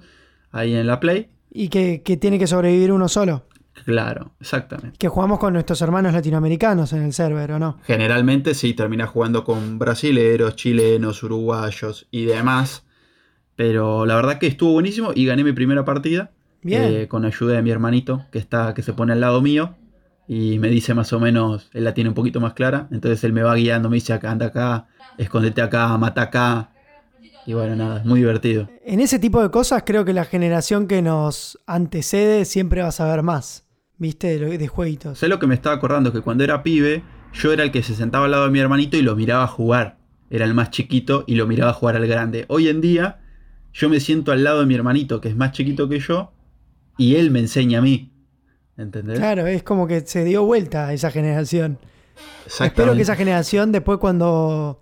ahí 0.51 0.75
en 0.75 0.87
la 0.87 0.99
Play. 1.01 1.29
y 1.51 1.69
que, 1.69 2.03
que 2.03 2.17
tiene 2.17 2.39
que 2.39 2.47
sobrevivir 2.47 2.93
uno 2.93 3.09
solo. 3.09 3.45
Claro, 3.85 4.33
exactamente. 4.41 4.99
Que 4.99 5.09
jugamos 5.09 5.39
con 5.39 5.53
nuestros 5.53 5.81
hermanos 5.83 6.13
latinoamericanos 6.13 6.93
en 6.93 7.03
el 7.03 7.13
server, 7.13 7.53
¿o 7.53 7.59
no? 7.59 7.79
Generalmente 7.85 8.55
sí, 8.55 8.75
terminas 8.75 9.09
jugando 9.11 9.45
con 9.45 9.79
brasileros, 9.79 10.57
chilenos, 10.57 11.23
uruguayos 11.23 12.07
y 12.11 12.25
demás. 12.27 12.85
Pero 13.59 14.07
la 14.07 14.15
verdad 14.15 14.39
que 14.39 14.47
estuvo 14.47 14.71
buenísimo 14.71 15.11
y 15.13 15.27
gané 15.27 15.43
mi 15.43 15.51
primera 15.53 15.85
partida. 15.85 16.31
Bien. 16.63 16.83
eh, 16.85 17.09
con 17.09 17.25
ayuda 17.25 17.55
de 17.57 17.63
mi 17.63 17.71
hermanito, 17.71 18.25
que 18.31 18.39
está, 18.39 18.73
que 18.73 18.83
se 18.83 18.93
pone 18.93 19.13
al 19.13 19.21
lado 19.21 19.43
mío. 19.43 19.75
Y 20.29 20.61
me 20.61 20.69
dice 20.69 20.95
más 20.95 21.13
o 21.13 21.19
menos, 21.19 21.69
él 21.73 21.83
la 21.83 21.93
tiene 21.93 22.11
un 22.11 22.15
poquito 22.15 22.39
más 22.41 22.53
clara. 22.53 22.87
Entonces 22.93 23.25
él 23.25 23.33
me 23.33 23.43
va 23.43 23.57
guiando, 23.57 23.91
me 23.91 23.97
dice 23.97 24.13
acá, 24.13 24.31
anda 24.31 24.47
acá, 24.47 24.87
escondete 25.19 25.61
acá, 25.61 25.99
mata 25.99 26.23
acá. 26.23 26.71
Y 27.47 27.55
bueno, 27.55 27.75
nada, 27.75 27.99
es 27.99 28.05
muy 28.05 28.21
divertido. 28.21 28.69
En 28.85 29.01
ese 29.01 29.19
tipo 29.19 29.43
de 29.43 29.51
cosas 29.51 29.83
creo 29.85 30.05
que 30.05 30.13
la 30.13 30.25
generación 30.25 30.87
que 30.87 31.03
nos 31.03 31.59
antecede 31.67 32.45
siempre 32.45 32.83
va 32.83 32.89
a 32.89 32.93
saber 32.93 33.25
más, 33.25 33.67
¿viste? 33.97 34.39
De, 34.39 34.57
de 34.57 34.69
jueguitos. 34.69 35.19
Sé 35.19 35.27
lo 35.27 35.41
que 35.41 35.49
me 35.49 35.57
estaba 35.57 35.75
acordando, 35.75 36.13
que 36.13 36.21
cuando 36.21 36.45
era 36.45 36.63
pibe, 36.63 37.03
yo 37.33 37.53
era 37.53 37.65
el 37.65 37.73
que 37.73 37.83
se 37.83 37.97
sentaba 37.97 38.27
al 38.27 38.31
lado 38.31 38.45
de 38.45 38.51
mi 38.51 38.61
hermanito 38.61 38.97
y 38.97 39.03
lo 39.03 39.17
miraba 39.17 39.49
jugar. 39.49 39.99
Era 40.31 40.45
el 40.45 40.55
más 40.55 40.71
chiquito 40.71 41.25
y 41.27 41.35
lo 41.35 41.49
miraba 41.49 41.73
jugar 41.73 41.97
al 41.97 42.07
grande. 42.07 42.45
Hoy 42.49 42.69
en 42.69 42.81
día, 42.81 43.19
yo 43.79 43.89
me 43.89 44.01
siento 44.01 44.33
al 44.33 44.43
lado 44.43 44.61
de 44.61 44.67
mi 44.67 44.75
hermanito, 44.75 45.21
que 45.21 45.29
es 45.29 45.37
más 45.37 45.53
chiquito 45.53 45.89
que 45.89 46.01
yo, 46.01 46.33
y 46.97 47.15
él 47.15 47.31
me 47.31 47.39
enseña 47.39 47.79
a 47.79 47.83
mí. 47.83 48.13
¿Entendés? 48.77 49.19
Claro, 49.19 49.47
es 49.47 49.63
como 49.63 49.87
que 49.87 50.01
se 50.01 50.25
dio 50.25 50.45
vuelta 50.45 50.89
a 50.89 50.93
esa 50.93 51.13
generación. 51.13 51.79
Espero 52.47 52.97
que 52.97 53.03
esa 53.03 53.15
generación 53.15 53.71
después 53.71 53.99
cuando, 53.99 54.81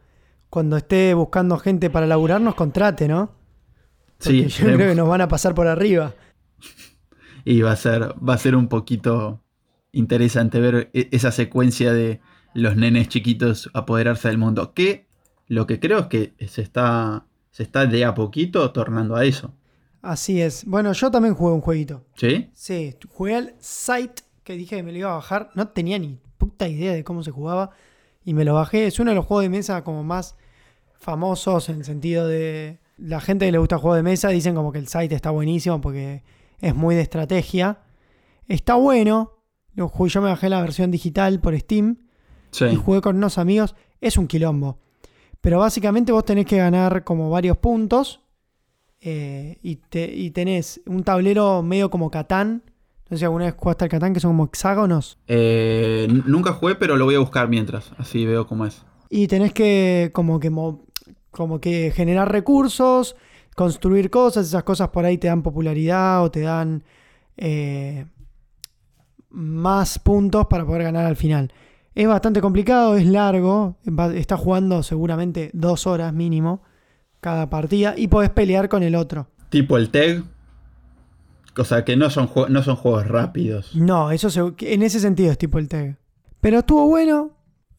cuando 0.49 0.79
esté 0.79 1.12
buscando 1.12 1.59
gente 1.59 1.91
para 1.91 2.07
laburar 2.07 2.41
nos 2.41 2.55
contrate, 2.55 3.07
¿no? 3.07 3.33
Sí, 4.19 4.47
yo 4.47 4.65
creo 4.65 4.79
que 4.88 4.95
nos 4.95 5.09
van 5.09 5.21
a 5.21 5.29
pasar 5.29 5.55
por 5.55 5.67
arriba. 5.67 6.15
Y 7.49 7.61
va 7.61 7.71
a 7.71 7.76
ser, 7.76 8.12
va 8.29 8.35
a 8.35 8.38
ser 8.38 8.57
un 8.57 8.67
poquito 8.67 9.41
interesante 9.93 10.59
ver 10.59 10.91
e- 10.95 11.09
esa 11.12 11.31
secuencia 11.31 11.93
de 11.93 12.21
los 12.55 12.75
nenes 12.75 13.09
chiquitos 13.09 13.71
apoderarse 13.73 14.26
del 14.26 14.37
mundo. 14.38 14.75
Que 14.75 15.07
lo 15.47 15.65
que 15.69 15.79
creo 15.79 16.00
es 16.00 16.07
que 16.07 16.35
se 16.49 16.62
está, 16.62 17.25
se 17.57 17.63
está 17.63 17.87
de 17.87 18.05
a 18.05 18.13
poquito 18.13 18.71
tornando 18.71 19.17
a 19.17 19.25
eso. 19.25 19.51
Así 20.03 20.43
es. 20.43 20.67
Bueno, 20.67 20.93
yo 20.93 21.11
también 21.11 21.35
jugué 21.35 21.55
un 21.55 21.63
jueguito. 21.63 22.05
¿Sí? 22.15 22.51
Sí, 22.53 22.95
jugué 23.09 23.35
al 23.35 23.55
Sight, 23.61 24.21
que 24.45 24.53
dije 24.59 24.77
que 24.77 24.83
me 24.83 24.93
lo 24.93 24.99
iba 24.99 25.11
a 25.11 25.15
bajar. 25.15 25.49
No 25.55 25.69
tenía 25.69 25.99
ni 25.99 26.19
puta 26.37 26.69
idea 26.69 26.93
de 26.93 27.03
cómo 27.03 27.23
se 27.23 27.31
jugaba. 27.31 27.71
Y 28.27 28.35
me 28.35 28.45
lo 28.45 28.53
bajé. 28.53 28.87
Es 28.87 29.01
uno 29.01 29.11
de 29.11 29.15
los 29.15 29.25
juegos 29.25 29.45
de 29.45 29.49
mesa 29.49 29.83
como 29.85 30.05
más 30.05 30.37
famosos 30.99 31.71
en 31.71 31.77
el 31.77 31.85
sentido 31.87 32.29
de... 32.29 32.79
La 32.99 33.21
gente 33.23 33.47
que 33.47 33.53
le 33.53 33.59
gusta 33.59 33.79
juegos 33.79 33.97
de 33.97 34.03
mesa 34.03 34.29
dicen 34.29 34.55
como 34.55 34.71
que 34.71 34.79
el 34.79 34.89
Sight 34.89 35.13
está 35.13 35.31
buenísimo 35.31 35.81
porque 35.81 36.25
es 36.61 36.75
muy 36.75 36.95
de 36.95 37.01
estrategia. 37.01 37.79
Está 38.49 38.75
bueno. 38.75 39.33
Yo 39.75 39.91
me 40.21 40.29
bajé 40.29 40.51
la 40.51 40.61
versión 40.61 40.91
digital 40.91 41.41
por 41.41 41.59
Steam 41.59 41.97
y 42.53 42.57
Sí. 42.57 42.77
jugué 42.77 43.01
con 43.01 43.17
unos 43.17 43.39
amigos. 43.39 43.75
Es 44.03 44.19
un 44.19 44.27
quilombo. 44.27 44.79
Pero 45.47 45.61
básicamente 45.61 46.11
vos 46.11 46.25
tenés 46.25 46.45
que 46.45 46.57
ganar 46.57 47.05
como 47.05 47.31
varios 47.31 47.57
puntos. 47.57 48.19
eh, 49.00 49.59
y, 49.62 49.76
te- 49.76 50.12
y 50.12 50.33
tenés 50.33 50.81
un 50.87 51.05
tablero 51.05 51.62
medio 51.62 51.88
como 51.88 52.11
Catán. 52.11 52.65
No 53.09 53.17
sé 53.17 53.19
si 53.19 53.25
alguna 53.26 53.45
vez 53.45 53.55
jugaste 53.57 53.85
al 53.85 53.91
Catán, 53.91 54.12
que 54.12 54.19
son 54.19 54.33
como 54.33 54.47
hexágonos. 54.47 55.19
Eh, 55.29 56.09
nunca 56.26 56.50
jugué, 56.53 56.75
pero 56.75 56.97
lo 56.97 57.05
voy 57.05 57.15
a 57.15 57.21
buscar 57.21 57.49
mientras. 57.49 57.93
Así 57.97 58.26
veo 58.26 58.49
cómo 58.49 58.67
es. 58.67 58.85
Y 59.09 59.29
tenés 59.29 59.53
que 59.53 60.11
como 60.12 60.41
que, 60.41 60.50
mo- 60.50 60.83
como 61.31 61.61
que 61.61 61.93
generar 61.95 62.33
recursos, 62.33 63.15
construir 63.55 64.11
cosas, 64.11 64.49
esas 64.49 64.65
cosas 64.65 64.88
por 64.88 65.05
ahí 65.05 65.17
te 65.17 65.29
dan 65.29 65.45
popularidad 65.45 66.25
o 66.25 66.31
te 66.33 66.41
dan 66.41 66.83
eh, 67.37 68.07
más 69.31 70.00
puntos 70.00 70.47
para 70.47 70.65
poder 70.67 70.83
ganar 70.83 71.07
al 71.07 71.15
final. 71.17 71.53
Es 71.97 72.07
bastante 72.07 72.41
complicado, 72.41 72.95
es 72.97 73.07
largo, 73.07 73.76
está 74.15 74.37
jugando 74.37 74.83
seguramente 74.85 75.50
dos 75.55 75.87
horas 75.87 76.12
mínimo 76.12 76.62
cada 77.21 77.49
partida 77.50 77.95
y 77.97 78.07
podés 78.09 78.31
pelear 78.31 78.69
con 78.69 78.83
el 78.85 78.95
otro. 78.95 79.29
Tipo 79.49 79.76
el 79.79 79.88
TEG. 79.91 80.23
O 81.59 81.65
sea, 81.65 81.87
que 81.87 81.97
no 81.97 82.11
son, 82.11 82.29
no 82.50 82.62
son 82.62 82.76
juegos 82.76 83.09
rápidos. 83.09 83.75
No, 83.75 84.11
eso 84.11 84.29
se- 84.29 84.53
en 84.61 84.83
ese 84.83 85.00
sentido 85.00 85.33
es 85.33 85.38
tipo 85.38 85.59
el 85.59 85.69
TEG. 85.69 85.97
Pero 86.43 86.59
estuvo 86.59 86.87
bueno. 86.87 87.31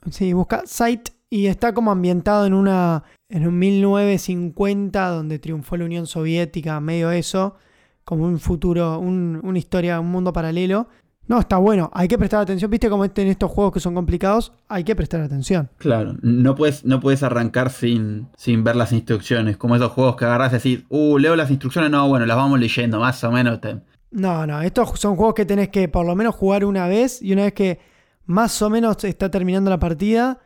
Sí, 0.09 0.33
busca 0.33 0.63
Sight 0.65 1.09
y 1.29 1.45
está 1.45 1.74
como 1.74 1.91
ambientado 1.91 2.45
en 2.47 2.53
una 2.55 3.03
en 3.29 3.45
un 3.47 3.59
1950 3.59 5.09
donde 5.09 5.38
triunfó 5.38 5.77
la 5.77 5.86
Unión 5.86 6.07
Soviética, 6.07 6.79
medio 6.79 7.12
eso, 7.12 7.55
como 8.03 8.24
un 8.25 8.39
futuro, 8.39 8.97
un- 9.00 9.39
una 9.43 9.59
historia, 9.59 10.00
un 10.00 10.09
mundo 10.09 10.33
paralelo. 10.33 10.88
No, 11.27 11.39
está 11.39 11.57
bueno, 11.57 11.89
hay 11.93 12.07
que 12.07 12.17
prestar 12.17 12.41
atención, 12.41 12.72
viste 12.72 12.89
como 12.89 13.03
este- 13.03 13.22
en 13.22 13.27
estos 13.27 13.51
juegos 13.51 13.74
que 13.74 13.79
son 13.81 13.93
complicados, 13.96 14.53
hay 14.69 14.84
que 14.86 14.96
prestar 14.96 15.19
atención. 15.22 15.69
Claro, 15.77 16.15
no 16.22 16.55
puedes, 16.55 16.86
no 16.86 17.00
puedes 17.01 17.22
arrancar 17.22 17.69
sin, 17.69 18.27
sin 18.38 18.63
ver 18.63 18.75
las 18.77 18.93
instrucciones. 18.93 19.57
Como 19.57 19.75
esos 19.75 19.91
juegos 19.91 20.15
que 20.15 20.25
agarras 20.25 20.51
y 20.51 20.55
decís, 20.55 20.86
uh, 20.89 21.17
leo 21.17 21.36
las 21.36 21.50
instrucciones. 21.51 21.91
No, 21.91 22.07
bueno, 22.07 22.25
las 22.25 22.38
vamos 22.38 22.60
leyendo, 22.60 23.00
más 23.00 23.22
o 23.25 23.31
menos. 23.31 23.60
te- 23.60 23.81
No, 24.12 24.48
no, 24.48 24.62
estos 24.62 24.98
son 25.00 25.17
juegos 25.17 25.36
que 25.36 25.46
tenés 25.46 25.67
que 25.69 25.89
por 25.89 26.05
lo 26.05 26.15
menos 26.15 26.34
jugar 26.34 26.63
una 26.63 26.88
vez 26.88 27.22
y 27.22 27.34
una 27.34 27.43
vez 27.43 27.53
que 27.53 27.79
más 28.25 28.62
o 28.62 28.69
menos 28.69 29.03
está 29.03 29.29
terminando 29.29 29.69
la 29.69 29.79
partida, 29.79 30.39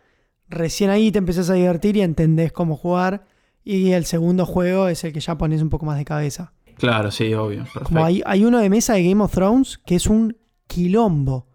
recién 0.50 0.90
ahí 0.90 1.12
te 1.12 1.20
empezás 1.20 1.50
a 1.52 1.54
divertir 1.54 1.96
y 1.98 2.02
entendés 2.02 2.52
cómo 2.52 2.76
jugar. 2.76 3.26
Y 3.64 3.92
el 3.92 4.06
segundo 4.06 4.48
juego 4.48 4.88
es 4.88 5.04
el 5.04 5.14
que 5.14 5.20
ya 5.20 5.38
pones 5.38 5.62
un 5.62 5.70
poco 5.70 5.86
más 5.86 5.98
de 6.00 6.06
cabeza. 6.06 6.54
Claro, 6.78 7.12
sí, 7.12 7.32
obvio. 7.36 7.66
Como 7.84 8.04
hay, 8.04 8.24
hay 8.26 8.44
uno 8.44 8.58
de 8.58 8.70
mesa 8.72 8.94
de 8.94 9.08
Game 9.08 9.24
of 9.24 9.32
Thrones 9.32 9.78
que 9.86 9.94
es 9.96 10.08
un 10.08 10.36
quilombo. 10.72 11.48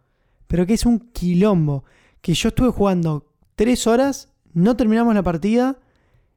Pero 0.46 0.66
que 0.66 0.74
es 0.74 0.84
un 0.86 0.98
quilombo. 1.12 1.84
Que 2.20 2.34
yo 2.34 2.48
estuve 2.48 2.70
jugando 2.70 3.26
tres 3.54 3.86
horas, 3.86 4.28
no 4.52 4.76
terminamos 4.76 5.14
la 5.14 5.22
partida. 5.22 5.76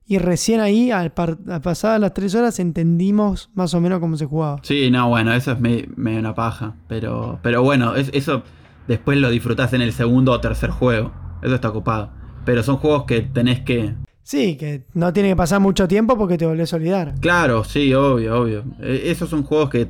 Y 0.06 0.18
recién 0.18 0.60
ahí, 0.60 0.90
al, 0.90 1.14
al 1.48 1.62
pasadas 1.62 2.00
las 2.02 2.14
tres 2.16 2.34
horas, 2.34 2.60
entendimos 2.60 3.52
más 3.54 3.74
o 3.76 3.82
menos 3.82 4.00
cómo 4.00 4.18
se 4.18 4.26
jugaba. 4.26 4.60
Sí, 4.64 4.90
no, 4.90 5.08
bueno, 5.10 5.34
eso 5.34 5.52
es 5.52 5.60
me- 5.60 5.88
medio 5.96 6.20
una 6.20 6.34
paja. 6.34 6.76
Pero, 6.88 7.40
pero 7.44 7.62
bueno, 7.62 7.96
es- 7.96 8.10
eso 8.14 8.42
después 8.88 9.20
lo 9.20 9.30
disfrutás 9.30 9.74
en 9.74 9.82
el 9.82 9.94
segundo 9.94 10.32
o 10.32 10.40
tercer 10.42 10.72
juego. 10.72 11.12
Eso 11.44 11.54
está 11.56 11.70
ocupado. 11.70 12.10
Pero 12.46 12.64
son 12.64 12.78
juegos 12.78 13.04
que 13.04 13.22
tenés 13.22 13.60
que. 13.62 13.94
Sí, 14.24 14.58
que 14.58 14.86
no 14.96 15.14
tiene 15.14 15.30
que 15.30 15.36
pasar 15.36 15.60
mucho 15.60 15.88
tiempo 15.88 16.18
porque 16.18 16.38
te 16.38 16.46
volvés 16.48 16.74
a 16.74 16.78
olvidar. 16.78 17.16
Claro, 17.20 17.64
sí, 17.64 17.94
obvio, 17.94 18.42
obvio. 18.42 18.64
E- 18.80 19.12
Esos 19.12 19.30
son 19.30 19.44
juegos 19.44 19.70
que 19.70 19.90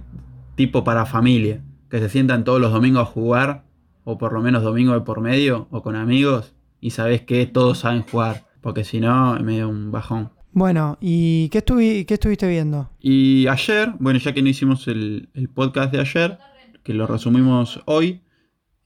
tipo 0.56 0.84
para 0.84 1.06
familia. 1.06 1.62
Que 1.90 2.00
se 2.00 2.10
sientan 2.10 2.44
todos 2.44 2.62
los 2.62 2.72
domingos 2.72 3.02
a 3.04 3.06
jugar. 3.06 3.64
O 4.04 4.18
por 4.18 4.34
lo 4.34 4.42
menos 4.42 4.64
domingo 4.64 4.94
de 4.94 5.02
por 5.02 5.22
medio. 5.22 5.68
O 5.72 5.82
con 5.82 5.96
amigos. 5.96 6.54
Y 6.82 6.92
sabés 6.92 7.22
que 7.22 7.46
todos 7.46 7.80
saben 7.80 8.04
jugar. 8.04 8.46
Porque 8.62 8.84
si 8.84 9.00
no, 9.00 9.36
es 9.38 9.44
medio 9.44 9.70
un 9.70 9.92
bajón. 9.92 10.32
Bueno, 10.52 10.98
¿y 11.00 11.48
qué, 11.50 11.64
estuvi- 11.64 12.06
qué 12.06 12.16
estuviste 12.16 12.48
viendo? 12.48 12.90
Y 13.00 13.48
ayer, 13.48 13.94
bueno, 14.00 14.18
ya 14.20 14.34
que 14.34 14.42
no 14.42 14.50
hicimos 14.50 14.88
el, 14.88 15.30
el 15.34 15.48
podcast 15.48 15.92
de 15.92 16.00
ayer, 16.00 16.40
que 16.84 16.94
lo 16.96 17.06
resumimos 17.06 17.82
hoy, 17.86 18.22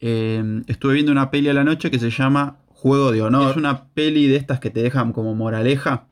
eh, 0.01 0.61
estuve 0.67 0.95
viendo 0.95 1.11
una 1.13 1.31
peli 1.31 1.47
a 1.47 1.53
la 1.53 1.63
noche 1.63 1.89
que 1.89 1.99
se 1.99 2.09
llama 2.09 2.57
Juego 2.67 3.11
de 3.13 3.21
Honor. 3.21 3.51
Es 3.51 3.57
una 3.57 3.85
peli 3.93 4.27
de 4.27 4.35
estas 4.35 4.59
que 4.59 4.69
te 4.71 4.83
dejan 4.83 5.13
como 5.13 5.35
moraleja. 5.35 6.07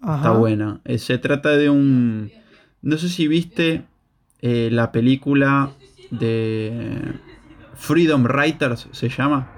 Ajá. 0.00 0.16
Está 0.16 0.30
buena. 0.32 0.80
Eh, 0.84 0.98
se 0.98 1.18
trata 1.18 1.50
de 1.50 1.70
un... 1.70 2.32
No 2.82 2.98
sé 2.98 3.08
si 3.08 3.28
viste 3.28 3.84
eh, 4.42 4.68
la 4.72 4.90
película 4.92 5.70
de 6.18 7.14
Freedom 7.74 8.24
Writers, 8.24 8.88
se 8.92 9.08
llama. 9.08 9.50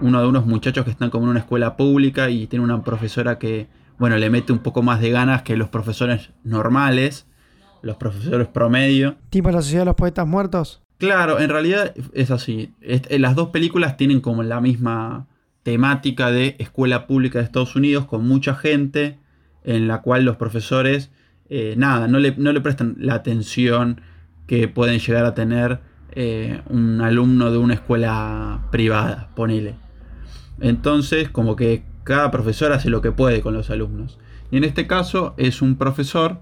Uno 0.00 0.20
de 0.20 0.26
unos 0.26 0.46
muchachos 0.46 0.84
que 0.84 0.90
están 0.90 1.10
como 1.10 1.24
en 1.24 1.30
una 1.30 1.40
escuela 1.40 1.76
pública 1.76 2.30
y 2.30 2.46
tiene 2.46 2.64
una 2.64 2.82
profesora 2.82 3.38
que, 3.38 3.68
bueno, 3.98 4.16
le 4.16 4.30
mete 4.30 4.52
un 4.52 4.58
poco 4.58 4.82
más 4.82 5.00
de 5.00 5.10
ganas 5.10 5.42
que 5.42 5.56
los 5.56 5.68
profesores 5.68 6.30
normales, 6.42 7.26
los 7.82 7.96
profesores 7.96 8.48
promedio. 8.48 9.16
¿Tipo 9.30 9.50
la 9.50 9.62
Sociedad 9.62 9.82
de 9.82 9.86
los 9.86 9.94
Poetas 9.94 10.26
Muertos? 10.26 10.82
Claro, 10.98 11.40
en 11.40 11.50
realidad 11.50 11.94
es 12.14 12.30
así. 12.30 12.72
Eh, 12.80 13.18
las 13.18 13.34
dos 13.34 13.48
películas 13.48 13.96
tienen 13.96 14.20
como 14.20 14.42
la 14.42 14.60
misma 14.60 15.26
temática 15.62 16.30
de 16.30 16.56
escuela 16.58 17.06
pública 17.06 17.38
de 17.38 17.44
Estados 17.44 17.76
Unidos 17.76 18.06
con 18.06 18.26
mucha 18.26 18.54
gente 18.54 19.18
en 19.64 19.88
la 19.88 20.02
cual 20.02 20.24
los 20.24 20.36
profesores, 20.36 21.10
eh, 21.48 21.74
nada, 21.76 22.08
no 22.08 22.18
le, 22.18 22.34
no 22.36 22.52
le 22.52 22.60
prestan 22.60 22.96
la 22.98 23.14
atención 23.14 24.00
que 24.46 24.68
pueden 24.68 24.98
llegar 24.98 25.24
a 25.24 25.34
tener 25.34 25.80
eh, 26.14 26.62
un 26.68 27.00
alumno 27.00 27.50
de 27.50 27.58
una 27.58 27.74
escuela 27.74 28.66
privada, 28.70 29.30
ponele. 29.34 29.74
Entonces, 30.60 31.28
como 31.28 31.56
que 31.56 31.84
cada 32.04 32.30
profesor 32.30 32.72
hace 32.72 32.90
lo 32.90 33.00
que 33.00 33.12
puede 33.12 33.40
con 33.40 33.54
los 33.54 33.70
alumnos. 33.70 34.18
Y 34.50 34.56
en 34.58 34.64
este 34.64 34.86
caso 34.86 35.34
es 35.36 35.62
un 35.62 35.76
profesor, 35.76 36.40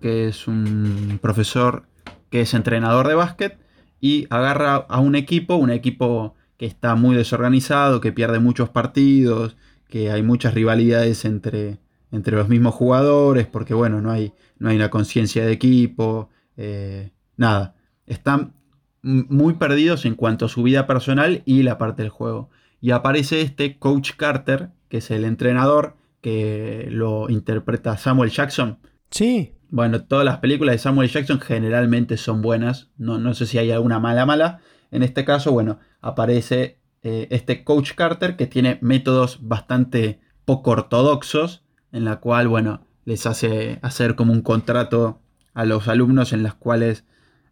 que 0.00 0.28
es 0.28 0.46
un 0.46 1.18
profesor 1.20 1.84
que 2.30 2.42
es 2.42 2.54
entrenador 2.54 3.08
de 3.08 3.14
básquet, 3.14 3.58
y 4.00 4.26
agarra 4.30 4.76
a 4.76 5.00
un 5.00 5.14
equipo, 5.16 5.56
un 5.56 5.70
equipo 5.70 6.34
que 6.56 6.66
está 6.66 6.94
muy 6.94 7.16
desorganizado, 7.16 8.00
que 8.00 8.12
pierde 8.12 8.38
muchos 8.38 8.68
partidos, 8.68 9.56
que 9.88 10.10
hay 10.10 10.22
muchas 10.22 10.54
rivalidades 10.54 11.24
entre, 11.24 11.78
entre 12.12 12.36
los 12.36 12.48
mismos 12.48 12.74
jugadores, 12.74 13.46
porque 13.46 13.74
bueno, 13.74 14.00
no 14.00 14.10
hay, 14.10 14.32
no 14.58 14.68
hay 14.68 14.76
una 14.76 14.90
conciencia 14.90 15.44
de 15.44 15.52
equipo, 15.52 16.28
eh, 16.56 17.10
nada. 17.36 17.74
Están 18.06 18.54
muy 19.02 19.54
perdidos 19.54 20.04
en 20.04 20.14
cuanto 20.14 20.46
a 20.46 20.48
su 20.48 20.62
vida 20.62 20.86
personal 20.86 21.42
y 21.44 21.62
la 21.62 21.78
parte 21.78 22.02
del 22.02 22.10
juego. 22.10 22.50
Y 22.80 22.90
aparece 22.90 23.40
este 23.40 23.78
Coach 23.78 24.12
Carter, 24.16 24.70
que 24.88 24.98
es 24.98 25.10
el 25.10 25.24
entrenador, 25.24 25.96
que 26.20 26.88
lo 26.90 27.30
interpreta 27.30 27.96
Samuel 27.96 28.30
Jackson. 28.30 28.78
Sí. 29.10 29.54
Bueno, 29.70 30.04
todas 30.04 30.24
las 30.24 30.38
películas 30.38 30.74
de 30.74 30.78
Samuel 30.78 31.10
Jackson 31.10 31.40
generalmente 31.40 32.16
son 32.16 32.42
buenas. 32.42 32.90
No, 32.96 33.18
no 33.18 33.34
sé 33.34 33.46
si 33.46 33.58
hay 33.58 33.70
alguna 33.70 33.98
mala 33.98 34.26
mala. 34.26 34.60
En 34.90 35.02
este 35.02 35.24
caso, 35.24 35.52
bueno, 35.52 35.78
aparece 36.00 36.78
eh, 37.02 37.28
este 37.30 37.64
Coach 37.64 37.92
Carter 37.94 38.36
que 38.36 38.46
tiene 38.46 38.78
métodos 38.80 39.38
bastante 39.42 40.20
poco 40.44 40.70
ortodoxos. 40.72 41.64
En 41.92 42.04
la 42.04 42.16
cual, 42.16 42.48
bueno, 42.48 42.86
les 43.04 43.26
hace 43.26 43.78
hacer 43.82 44.14
como 44.14 44.32
un 44.32 44.42
contrato 44.42 45.20
a 45.54 45.64
los 45.64 45.88
alumnos 45.88 46.32
en 46.32 46.42
las 46.42 46.54
cuales 46.54 47.04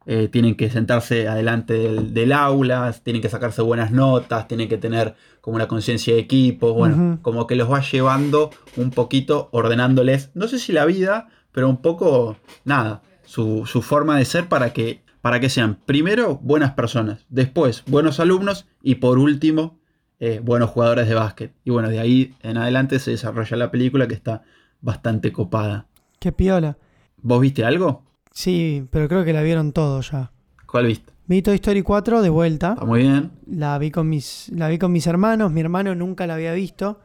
eh, 0.07 0.29
tienen 0.29 0.55
que 0.55 0.71
sentarse 0.71 1.27
adelante 1.27 1.75
del, 1.75 2.15
del 2.15 2.33
aula, 2.33 2.95
tienen 3.03 3.21
que 3.21 3.29
sacarse 3.29 3.61
buenas 3.61 3.91
notas, 3.91 4.47
tienen 4.47 4.69
que 4.69 4.79
tener 4.79 5.17
como 5.41 5.57
una 5.57 5.67
conciencia 5.67 6.15
de 6.15 6.21
equipo. 6.21 6.73
Bueno, 6.73 7.19
como 7.23 7.47
que 7.47 7.57
los 7.57 7.71
va 7.71 7.81
llevando 7.81 8.51
un 8.77 8.91
poquito, 8.91 9.49
ordenándoles, 9.53 10.31
no 10.35 10.49
sé 10.49 10.59
si 10.59 10.73
la 10.73 10.85
vida, 10.85 11.29
pero 11.53 11.69
un 11.69 11.79
poco, 11.79 12.37
nada, 12.65 13.03
su, 13.25 13.67
su 13.67 13.83
forma 13.83 14.17
de 14.17 14.25
ser 14.25 14.49
para 14.49 14.73
que, 14.73 15.03
para 15.21 15.41
que 15.41 15.49
sean 15.49 15.77
primero 15.87 16.37
buenas 16.37 16.73
personas, 16.73 17.27
después 17.29 17.83
buenos 17.87 18.21
alumnos 18.21 18.67
y 18.83 18.97
por 18.97 19.19
último 19.19 19.79
eh, 20.21 20.41
buenos 20.43 20.71
jugadores 20.71 21.09
de 21.09 21.15
básquet. 21.15 21.53
Y 21.65 21.71
bueno, 21.71 21.89
de 21.89 21.99
ahí 21.99 22.35
en 22.43 22.57
adelante 22.59 22.99
se 23.01 23.11
desarrolla 23.11 23.57
la 23.57 23.71
película 23.71 24.07
que 24.07 24.15
está 24.15 24.45
bastante 24.81 25.33
copada. 25.33 25.87
Qué 26.21 26.33
piola. 26.33 26.79
¿Vos 27.23 27.41
viste 27.41 27.65
algo? 27.65 28.06
Sí, 28.37 28.87
pero 28.91 29.09
creo 29.09 29.25
que 29.25 29.33
la 29.33 29.41
vieron 29.41 29.73
todos 29.73 30.11
ya. 30.11 30.31
¿Cuál 30.67 30.89
viste? 30.89 31.11
Vi 31.27 31.41
Toy 31.41 31.55
Story 31.55 31.81
4 31.81 32.21
de 32.21 32.29
vuelta. 32.29 32.75
Está 32.75 32.85
muy 32.85 33.01
bien. 33.01 33.31
La 33.47 33.79
vi 33.79 33.91
con 33.91 34.11
mis, 34.11 34.51
la 34.55 34.69
vi 34.69 34.77
con 34.77 34.93
mis 34.93 35.07
hermanos. 35.07 35.51
Mi 35.51 35.63
hermano 35.63 35.95
nunca 35.95 36.27
la 36.27 36.35
había 36.35 36.53
visto. 36.53 37.01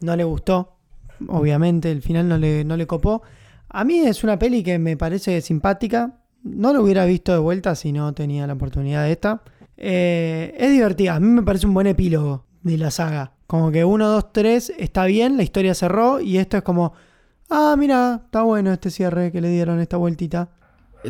No 0.00 0.16
le 0.16 0.24
gustó. 0.24 0.78
Obviamente, 1.28 1.92
el 1.92 2.02
final 2.02 2.28
no 2.28 2.36
le, 2.36 2.64
no 2.64 2.76
le 2.76 2.88
copó. 2.88 3.22
A 3.68 3.84
mí 3.84 4.00
es 4.00 4.24
una 4.24 4.40
peli 4.40 4.64
que 4.64 4.80
me 4.80 4.96
parece 4.96 5.40
simpática. 5.40 6.18
No 6.42 6.72
lo 6.72 6.82
hubiera 6.82 7.04
visto 7.04 7.30
de 7.30 7.38
vuelta 7.38 7.76
si 7.76 7.92
no 7.92 8.12
tenía 8.12 8.48
la 8.48 8.54
oportunidad 8.54 9.04
de 9.04 9.12
esta. 9.12 9.44
Eh, 9.76 10.52
es 10.58 10.72
divertida. 10.72 11.14
A 11.14 11.20
mí 11.20 11.28
me 11.28 11.44
parece 11.44 11.68
un 11.68 11.74
buen 11.74 11.86
epílogo 11.86 12.44
de 12.64 12.76
la 12.76 12.90
saga. 12.90 13.34
Como 13.46 13.70
que 13.70 13.84
1, 13.84 14.08
2, 14.08 14.32
3 14.32 14.72
está 14.78 15.04
bien, 15.04 15.36
la 15.36 15.44
historia 15.44 15.76
cerró. 15.76 16.20
Y 16.20 16.38
esto 16.38 16.56
es 16.56 16.64
como, 16.64 16.92
ah, 17.50 17.76
mira, 17.78 18.22
está 18.24 18.42
bueno 18.42 18.72
este 18.72 18.90
cierre 18.90 19.30
que 19.30 19.40
le 19.40 19.48
dieron 19.48 19.78
esta 19.78 19.96
vueltita. 19.96 20.50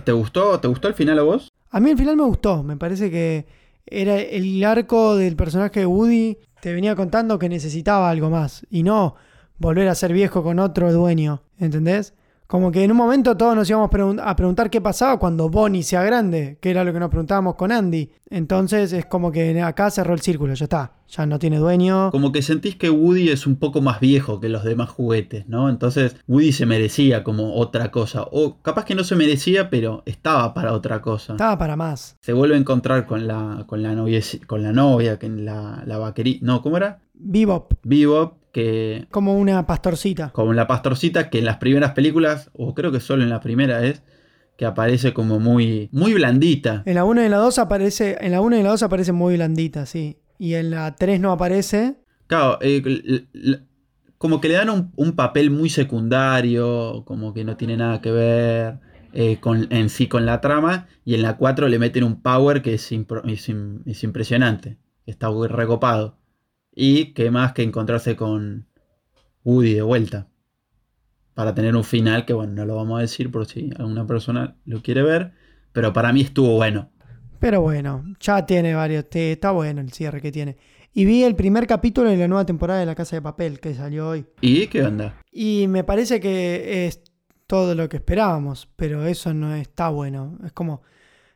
¿Te 0.01 0.13
gustó? 0.13 0.59
¿Te 0.61 0.69
gustó 0.69 0.89
el 0.89 0.95
final 0.95 1.19
a 1.19 1.23
vos? 1.23 1.53
A 1.71 1.81
mí 1.81 1.91
el 1.91 1.99
final 1.99 2.17
me 2.17 2.25
gustó, 2.25 2.63
me 2.63 2.77
parece 2.77 3.11
que 3.11 3.47
era 3.87 4.19
el 4.19 4.63
arco 4.65 5.17
del 5.17 5.37
personaje 5.37 5.81
de 5.81 5.87
Woody, 5.87 6.39
te 6.61 6.73
venía 6.73 6.95
contando 6.95 7.39
que 7.39 7.49
necesitaba 7.49 8.11
algo 8.11 8.31
más 8.31 8.67
y 8.71 8.83
no 8.83 9.17
volver 9.59 9.89
a 9.89 9.95
ser 9.95 10.13
viejo 10.13 10.43
con 10.43 10.59
otro 10.59 10.93
dueño, 10.93 11.43
¿entendés? 11.59 12.15
Como 12.53 12.71
que 12.71 12.85
en 12.85 12.91
un 12.91 12.99
momento 12.99 13.35
todos 13.35 13.57
nos 13.57 13.71
íbamos 13.71 13.89
a 14.23 14.37
preguntar 14.37 14.69
qué 14.69 14.83
pasaba 14.83 15.19
cuando 15.19 15.49
Bonnie 15.49 15.83
sea 15.83 16.03
grande, 16.03 16.59
que 16.61 16.69
era 16.69 16.85
lo 16.85 16.93
que 16.93 17.01
nos 17.01 17.09
preguntábamos 17.09 17.55
con 17.55 17.73
Andy. 17.73 18.11
Entonces 18.29 18.93
es 18.93 19.07
como 19.07 19.33
que 19.33 19.59
acá 19.63 19.91
cerró 19.91 20.13
el 20.13 20.21
círculo, 20.21 20.53
ya 20.53 20.65
está, 20.65 20.93
ya 21.09 21.25
no 21.25 21.39
tiene 21.39 21.57
dueño. 21.57 22.11
Como 22.11 22.31
que 22.31 22.43
sentís 22.43 22.77
que 22.77 22.91
Woody 22.91 23.31
es 23.31 23.47
un 23.47 23.57
poco 23.57 23.81
más 23.81 24.01
viejo 24.01 24.39
que 24.39 24.51
los 24.51 24.65
demás 24.65 24.91
juguetes, 24.91 25.49
¿no? 25.49 25.71
Entonces 25.71 26.15
Woody 26.29 26.53
se 26.53 26.67
merecía 26.67 27.25
como 27.25 27.55
otra 27.55 27.91
cosa. 27.91 28.27
O 28.31 28.59
capaz 28.61 28.85
que 28.85 28.95
no 28.95 29.05
se 29.05 29.17
merecía, 29.17 29.71
pero 29.71 30.03
estaba 30.05 30.53
para 30.53 30.75
otra 30.75 31.01
cosa. 31.01 31.33
Estaba 31.33 31.57
para 31.57 31.77
más. 31.77 32.19
Se 32.21 32.35
vuelve 32.35 32.57
a 32.57 32.59
encontrar 32.59 33.07
con 33.07 33.27
la, 33.27 33.65
con 33.67 33.83
la, 33.83 33.95
novia, 33.95 34.21
con 34.47 34.63
la 34.63 34.75
novia, 34.75 35.19
que 35.19 35.25
en 35.25 35.47
la, 35.47 35.85
la 35.87 35.97
vaquería. 35.97 36.37
No, 36.43 36.61
¿cómo 36.61 36.77
era? 36.77 37.01
Bebop. 37.15 37.73
Bebop, 37.83 38.42
que... 38.53 39.07
Como 39.11 39.37
una 39.37 39.67
pastorcita. 39.67 40.31
Como 40.31 40.53
la 40.53 40.67
pastorcita 40.67 41.31
que 41.31 41.39
en 41.39 41.47
las 41.47 41.57
primeras 41.57 41.93
películas, 41.93 42.51
o 42.53 42.75
creo 42.75 42.93
que 42.93 43.01
solo 43.01 43.23
en 43.23 43.31
la 43.31 43.41
primera 43.41 43.85
es, 43.85 44.03
que 44.57 44.67
aparece 44.67 45.13
como 45.13 45.41
muy, 45.41 45.89
muy 45.93 46.15
blandita. 46.15 46.83
En 46.87 46.95
la 46.95 47.05
1 47.05 47.23
y 47.23 47.25
en 47.25 47.31
la 47.31 47.39
2 47.39 47.59
aparece, 47.59 48.19
en 48.21 48.33
la 48.33 48.41
1 48.41 48.59
y 48.59 48.63
la 48.63 48.71
2 48.71 48.83
aparece 48.83 49.13
muy 49.13 49.35
blandita, 49.35 49.87
sí. 49.87 50.19
Y 50.39 50.55
en 50.55 50.71
la 50.71 50.95
3 50.95 51.21
no 51.21 51.33
aparece. 51.33 51.97
Claro, 52.27 52.59
eh, 52.61 53.27
como 54.19 54.41
que 54.41 54.49
le 54.49 54.55
dan 54.55 54.93
un, 54.95 55.13
papel 55.13 55.51
muy 55.51 55.71
secundario, 55.71 57.03
como 57.07 57.35
que 57.35 57.45
no 57.45 57.57
tiene 57.57 57.77
nada 57.77 58.01
que 58.01 58.13
ver 58.13 58.79
eh, 59.13 59.39
con, 59.41 59.67
en 59.71 59.89
sí 59.89 60.07
con 60.07 60.27
la 60.27 60.41
trama, 60.41 60.87
y 61.05 61.15
en 61.15 61.23
la 61.23 61.37
4 61.37 61.69
le 61.69 61.79
meten 61.79 62.05
un 62.05 62.23
power 62.23 62.63
que 62.63 62.75
es, 62.75 62.93
es 62.93 64.05
impresionante, 64.05 64.79
está 65.07 65.31
muy 65.31 65.49
recopado. 65.49 66.19
Y 66.75 67.13
qué 67.13 67.31
más 67.31 67.53
que 67.53 67.63
encontrarse 67.63 68.17
con 68.17 68.67
Woody 69.45 69.75
de 69.75 69.83
vuelta. 69.83 70.29
Para 71.35 71.55
tener 71.55 71.77
un 71.77 71.85
final 71.85 72.25
que, 72.25 72.33
bueno, 72.33 72.53
no 72.53 72.65
lo 72.65 72.77
vamos 72.77 72.99
a 72.99 73.03
decir 73.03 73.31
por 73.31 73.47
si 73.47 73.71
alguna 73.79 74.07
persona 74.07 74.57
lo 74.65 74.83
quiere 74.83 75.03
ver. 75.03 75.33
Pero 75.73 75.93
para 75.93 76.13
mí 76.13 76.23
estuvo 76.23 76.57
bueno. 76.57 76.91
Pero 77.39 77.61
bueno, 77.61 78.05
ya 78.21 78.45
tiene 78.47 78.75
varios. 78.75 79.07
Está 79.11 79.51
bueno 79.51 79.81
el 79.81 79.93
cierre 79.93 80.21
que 80.21 80.33
tiene. 80.33 80.57
Y 80.95 81.05
vi 81.07 81.25
el 81.25 81.35
primer 81.35 81.67
capítulo 81.67 82.11
de 82.11 82.17
la 82.17 82.29
nueva 82.29 82.45
temporada 82.45 82.81
de 82.81 82.87
La 82.87 82.95
Casa 82.95 83.17
de 83.17 83.23
Papel 83.23 83.61
que 83.61 83.75
salió 83.75 84.09
hoy. 84.09 84.27
¿Y 84.41 84.67
qué 84.67 84.83
onda? 84.83 85.19
Y 85.31 85.67
me 85.69 85.85
parece 85.85 86.21
que 86.21 86.87
es 86.87 87.01
todo 87.47 87.75
lo 87.75 87.89
que 87.89 87.97
esperábamos, 87.97 88.69
pero 88.77 89.07
eso 89.07 89.33
no 89.33 89.55
está 89.55 89.89
bueno. 89.89 90.39
Es 90.45 90.53
como 90.53 90.83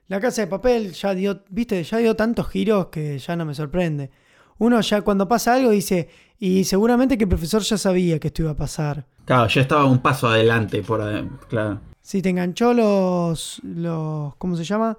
La 0.09 0.21
Casa 0.21 0.43
de 0.43 0.49
Papel 0.49 0.93
ya 0.93 1.15
dio, 1.15 1.43
viste, 1.49 1.83
ya 1.83 1.97
dio 1.99 2.15
tantos 2.15 2.49
giros 2.49 2.89
que 2.89 3.19
ya 3.19 3.35
no 3.35 3.47
me 3.47 3.55
sorprende 3.55 4.11
uno 4.59 4.81
ya 4.81 5.03
cuando 5.03 5.29
pasa 5.29 5.55
algo 5.55 5.71
dice, 5.71 6.09
y 6.39 6.65
seguramente 6.65 7.17
que 7.19 7.25
el 7.25 7.29
profesor 7.29 7.63
ya 7.63 7.79
sabía 7.79 8.19
que 8.19 8.29
esto 8.29 8.43
iba 8.43 8.53
a 8.53 8.57
pasar. 8.57 9.07
Claro, 9.25 9.49
ya 9.49 9.61
estaba 9.61 9.85
un 9.85 9.99
paso 9.99 10.29
adelante, 10.29 10.83
por 10.83 11.03
claro. 11.49 11.81
Si 12.01 12.23
te 12.23 12.31
enganchó 12.31 12.73
los, 12.73 13.61
los, 13.65 14.37
¿cómo 14.37 14.57
se 14.57 14.65
llama? 14.65 14.97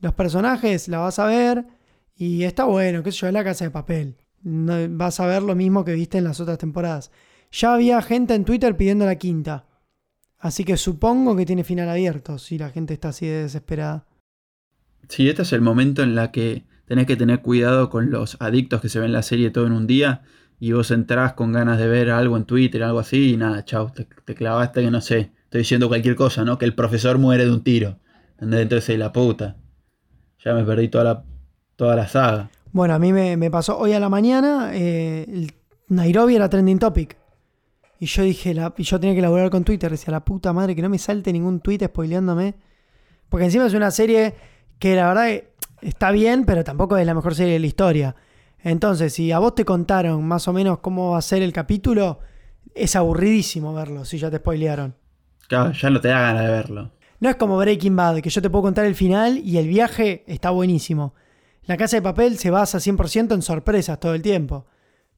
Los 0.00 0.12
personajes, 0.14 0.88
la 0.88 0.98
vas 0.98 1.18
a 1.18 1.26
ver 1.26 1.64
y 2.16 2.44
está 2.44 2.64
bueno, 2.64 3.02
qué 3.02 3.12
sé 3.12 3.18
yo, 3.18 3.26
es 3.28 3.32
la 3.32 3.44
casa 3.44 3.64
de 3.64 3.70
papel. 3.70 4.16
No, 4.42 4.74
vas 4.90 5.20
a 5.20 5.26
ver 5.26 5.42
lo 5.42 5.54
mismo 5.54 5.84
que 5.84 5.94
viste 5.94 6.18
en 6.18 6.24
las 6.24 6.40
otras 6.40 6.58
temporadas. 6.58 7.10
Ya 7.52 7.74
había 7.74 8.00
gente 8.02 8.34
en 8.34 8.44
Twitter 8.44 8.76
pidiendo 8.76 9.06
la 9.06 9.16
quinta. 9.16 9.66
Así 10.38 10.64
que 10.64 10.76
supongo 10.76 11.36
que 11.36 11.46
tiene 11.46 11.64
final 11.64 11.88
abierto 11.88 12.38
si 12.38 12.58
la 12.58 12.70
gente 12.70 12.94
está 12.94 13.08
así 13.08 13.26
de 13.26 13.42
desesperada. 13.42 14.06
Sí, 15.08 15.28
este 15.28 15.42
es 15.42 15.52
el 15.52 15.60
momento 15.60 16.02
en 16.02 16.14
la 16.14 16.30
que 16.30 16.64
tenés 16.90 17.06
que 17.06 17.14
tener 17.14 17.40
cuidado 17.40 17.88
con 17.88 18.10
los 18.10 18.36
adictos 18.40 18.80
que 18.80 18.88
se 18.88 18.98
ven 18.98 19.12
la 19.12 19.22
serie 19.22 19.52
todo 19.52 19.64
en 19.64 19.70
un 19.70 19.86
día 19.86 20.22
y 20.58 20.72
vos 20.72 20.90
entrás 20.90 21.34
con 21.34 21.52
ganas 21.52 21.78
de 21.78 21.86
ver 21.86 22.10
algo 22.10 22.36
en 22.36 22.46
Twitter, 22.46 22.82
algo 22.82 22.98
así, 22.98 23.34
y 23.34 23.36
nada, 23.36 23.64
chau, 23.64 23.92
te, 23.92 24.34
clavaste 24.34 24.82
que 24.82 24.90
no 24.90 25.00
sé, 25.00 25.30
estoy 25.44 25.60
diciendo 25.60 25.86
cualquier 25.86 26.16
cosa, 26.16 26.44
¿no? 26.44 26.58
Que 26.58 26.64
el 26.64 26.74
profesor 26.74 27.18
muere 27.18 27.44
de 27.44 27.52
un 27.52 27.62
tiro. 27.62 28.00
Entonces 28.40 28.98
la 28.98 29.12
puta. 29.12 29.56
Ya 30.44 30.52
me 30.52 30.64
perdí 30.64 30.88
toda 30.88 31.04
la, 31.04 31.24
toda 31.76 31.94
la 31.94 32.08
saga. 32.08 32.50
Bueno, 32.72 32.94
a 32.94 32.98
mí 32.98 33.12
me, 33.12 33.50
pasó 33.52 33.78
hoy 33.78 33.92
a 33.92 34.00
la 34.00 34.08
mañana, 34.08 34.72
eh, 34.74 35.46
Nairobi 35.86 36.34
era 36.34 36.50
trending 36.50 36.80
topic. 36.80 37.16
Y 38.00 38.06
yo 38.06 38.24
dije, 38.24 38.52
y 38.78 38.82
yo 38.82 38.98
tenía 38.98 39.14
que 39.14 39.22
laburar 39.22 39.48
con 39.50 39.62
Twitter, 39.62 39.92
decía, 39.92 40.10
la 40.10 40.24
puta 40.24 40.52
madre, 40.52 40.74
que 40.74 40.82
no 40.82 40.88
me 40.88 40.98
salte 40.98 41.32
ningún 41.32 41.60
tweet 41.60 41.86
spoileándome. 41.86 42.56
Porque 43.28 43.44
encima 43.44 43.66
es 43.66 43.74
una 43.74 43.92
serie 43.92 44.34
que 44.80 44.96
la 44.96 45.06
verdad 45.06 45.49
está 45.82 46.10
bien, 46.10 46.44
pero 46.44 46.64
tampoco 46.64 46.96
es 46.96 47.06
la 47.06 47.14
mejor 47.14 47.34
serie 47.34 47.54
de 47.54 47.58
la 47.58 47.66
historia. 47.66 48.16
Entonces, 48.62 49.12
si 49.14 49.32
a 49.32 49.38
vos 49.38 49.54
te 49.54 49.64
contaron 49.64 50.26
más 50.26 50.46
o 50.48 50.52
menos 50.52 50.78
cómo 50.78 51.12
va 51.12 51.18
a 51.18 51.22
ser 51.22 51.42
el 51.42 51.52
capítulo, 51.52 52.20
es 52.74 52.96
aburridísimo 52.96 53.72
verlo 53.74 54.04
si 54.04 54.18
ya 54.18 54.30
te 54.30 54.36
spoilearon. 54.36 54.94
Claro, 55.48 55.72
ya 55.72 55.90
no 55.90 56.00
te 56.00 56.08
da 56.08 56.20
ganas 56.20 56.44
de 56.44 56.50
verlo. 56.50 56.90
No 57.20 57.28
es 57.28 57.36
como 57.36 57.58
Breaking 57.58 57.96
Bad, 57.96 58.20
que 58.20 58.30
yo 58.30 58.40
te 58.40 58.48
puedo 58.48 58.62
contar 58.62 58.86
el 58.86 58.94
final 58.94 59.38
y 59.38 59.58
el 59.58 59.68
viaje 59.68 60.24
está 60.26 60.50
buenísimo. 60.50 61.14
La 61.64 61.76
casa 61.76 61.96
de 61.96 62.02
papel 62.02 62.38
se 62.38 62.50
basa 62.50 62.78
100% 62.78 63.34
en 63.34 63.42
sorpresas 63.42 64.00
todo 64.00 64.14
el 64.14 64.22
tiempo. 64.22 64.66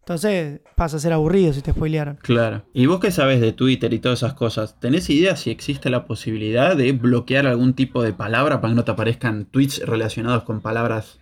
Entonces 0.03 0.61
pasa 0.75 0.97
a 0.97 1.01
ser 1.01 1.13
aburrido 1.13 1.53
si 1.53 1.63
te 1.63 1.71
spoilearon. 1.71 2.19
Claro. 2.23 2.65
¿Y 2.75 2.87
vos 2.87 2.99
qué 2.99 3.13
sabes 3.13 3.41
de 3.41 3.53
Twitter 3.53 3.93
y 3.93 4.01
todas 4.01 4.19
esas 4.19 4.35
cosas? 4.35 4.79
¿Tenés 4.81 5.09
idea 5.11 5.37
si 5.37 5.51
existe 5.51 5.91
la 5.91 6.07
posibilidad 6.07 6.77
de 6.77 6.91
bloquear 6.91 7.47
algún 7.47 7.75
tipo 7.75 8.03
de 8.03 8.13
palabra 8.13 8.61
para 8.61 8.73
que 8.73 8.77
no 8.77 8.85
te 8.85 8.91
aparezcan 8.91 9.45
tweets 9.45 9.87
relacionados 9.87 10.43
con 10.43 10.61
palabras 10.61 11.21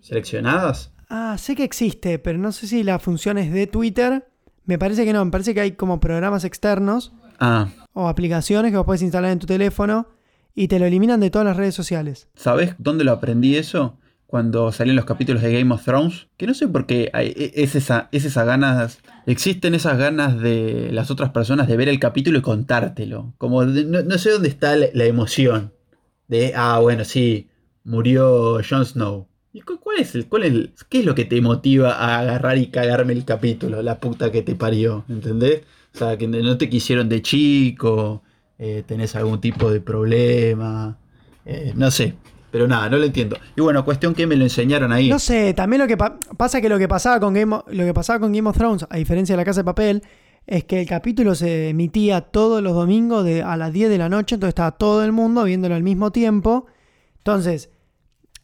seleccionadas? 0.00 0.92
Ah, 1.10 1.36
sé 1.38 1.54
que 1.54 1.64
existe, 1.64 2.18
pero 2.18 2.38
no 2.38 2.52
sé 2.52 2.66
si 2.66 2.82
la 2.82 2.98
función 2.98 3.36
es 3.36 3.52
de 3.52 3.66
Twitter. 3.66 4.26
Me 4.64 4.78
parece 4.78 5.04
que 5.04 5.12
no, 5.12 5.22
me 5.22 5.30
parece 5.30 5.52
que 5.52 5.60
hay 5.60 5.72
como 5.72 6.00
programas 6.00 6.44
externos 6.44 7.12
ah. 7.38 7.68
o 7.92 8.08
aplicaciones 8.08 8.70
que 8.70 8.78
vos 8.78 8.86
puedes 8.86 9.02
instalar 9.02 9.30
en 9.30 9.40
tu 9.40 9.46
teléfono 9.46 10.08
y 10.54 10.68
te 10.68 10.78
lo 10.78 10.86
eliminan 10.86 11.20
de 11.20 11.30
todas 11.30 11.46
las 11.46 11.58
redes 11.58 11.74
sociales. 11.74 12.30
¿Sabes 12.34 12.76
dónde 12.78 13.04
lo 13.04 13.12
aprendí 13.12 13.56
eso? 13.56 13.98
Cuando 14.32 14.72
salen 14.72 14.96
los 14.96 15.04
capítulos 15.04 15.42
de 15.42 15.52
Game 15.52 15.74
of 15.74 15.84
Thrones, 15.84 16.28
que 16.38 16.46
no 16.46 16.54
sé 16.54 16.66
por 16.66 16.86
qué 16.86 17.10
hay, 17.12 17.34
e, 17.36 17.52
es, 17.54 17.74
esa, 17.74 18.08
es 18.12 18.24
esas 18.24 18.46
ganas, 18.46 19.00
existen 19.26 19.74
esas 19.74 19.98
ganas 19.98 20.40
de 20.40 20.88
las 20.90 21.10
otras 21.10 21.32
personas 21.32 21.68
de 21.68 21.76
ver 21.76 21.90
el 21.90 22.00
capítulo 22.00 22.38
y 22.38 22.40
contártelo. 22.40 23.34
Como 23.36 23.62
no, 23.62 24.16
sé 24.18 24.30
dónde 24.30 24.48
está 24.48 24.74
la, 24.74 25.04
emoción 25.04 25.74
de, 26.28 26.54
ah, 26.56 26.78
bueno, 26.78 27.04
sí, 27.04 27.50
murió 27.84 28.58
Jon 28.66 28.86
Snow. 28.86 29.28
¿Y 29.52 29.60
cuál 29.60 29.98
es 29.98 30.14
el, 30.14 30.26
cuál 30.26 30.44
es 30.44 30.82
qué 30.88 31.00
es 31.00 31.04
lo 31.04 31.14
que 31.14 31.26
te 31.26 31.38
motiva 31.42 31.92
a 31.92 32.20
agarrar 32.20 32.56
y 32.56 32.68
cagarme 32.68 33.12
el 33.12 33.26
capítulo? 33.26 33.82
La 33.82 34.00
puta 34.00 34.32
que 34.32 34.40
te 34.40 34.54
parió, 34.54 35.04
¿entendés? 35.10 35.60
O 35.94 35.98
sea, 35.98 36.16
que 36.16 36.26
no 36.26 36.56
te 36.56 36.70
quisieron 36.70 37.10
de 37.10 37.20
chico, 37.20 38.22
eh, 38.58 38.82
tenés 38.86 39.14
algún 39.14 39.42
tipo 39.42 39.70
de 39.70 39.82
problema, 39.82 40.96
eh, 41.44 41.74
no 41.76 41.90
sé. 41.90 42.14
Pero 42.52 42.68
nada, 42.68 42.90
no 42.90 42.98
lo 42.98 43.04
entiendo. 43.04 43.38
Y 43.56 43.62
bueno, 43.62 43.82
cuestión 43.82 44.14
que 44.14 44.26
me 44.26 44.36
lo 44.36 44.44
enseñaron 44.44 44.92
ahí. 44.92 45.08
No 45.08 45.18
sé, 45.18 45.54
también 45.54 45.80
lo 45.80 45.88
que 45.88 45.96
pasa 45.96 46.60
que 46.60 46.68
lo 46.68 46.78
que 46.78 46.86
pasaba 46.86 47.18
con 47.18 47.32
Game 47.32 47.56
of, 47.56 47.62
lo 47.68 47.84
que 47.84 47.94
pasaba 47.94 48.20
con 48.20 48.30
Game 48.30 48.48
of 48.48 48.56
Thrones, 48.56 48.86
a 48.90 48.96
diferencia 48.98 49.32
de 49.32 49.38
la 49.38 49.44
Casa 49.44 49.60
de 49.60 49.64
Papel, 49.64 50.02
es 50.46 50.64
que 50.64 50.82
el 50.82 50.86
capítulo 50.86 51.34
se 51.34 51.70
emitía 51.70 52.20
todos 52.20 52.62
los 52.62 52.74
domingos 52.74 53.24
de, 53.24 53.42
a 53.42 53.56
las 53.56 53.72
10 53.72 53.88
de 53.88 53.96
la 53.96 54.10
noche, 54.10 54.34
entonces 54.34 54.50
estaba 54.50 54.72
todo 54.72 55.02
el 55.02 55.12
mundo 55.12 55.44
viéndolo 55.44 55.74
al 55.74 55.82
mismo 55.82 56.12
tiempo. 56.12 56.66
Entonces, 57.16 57.70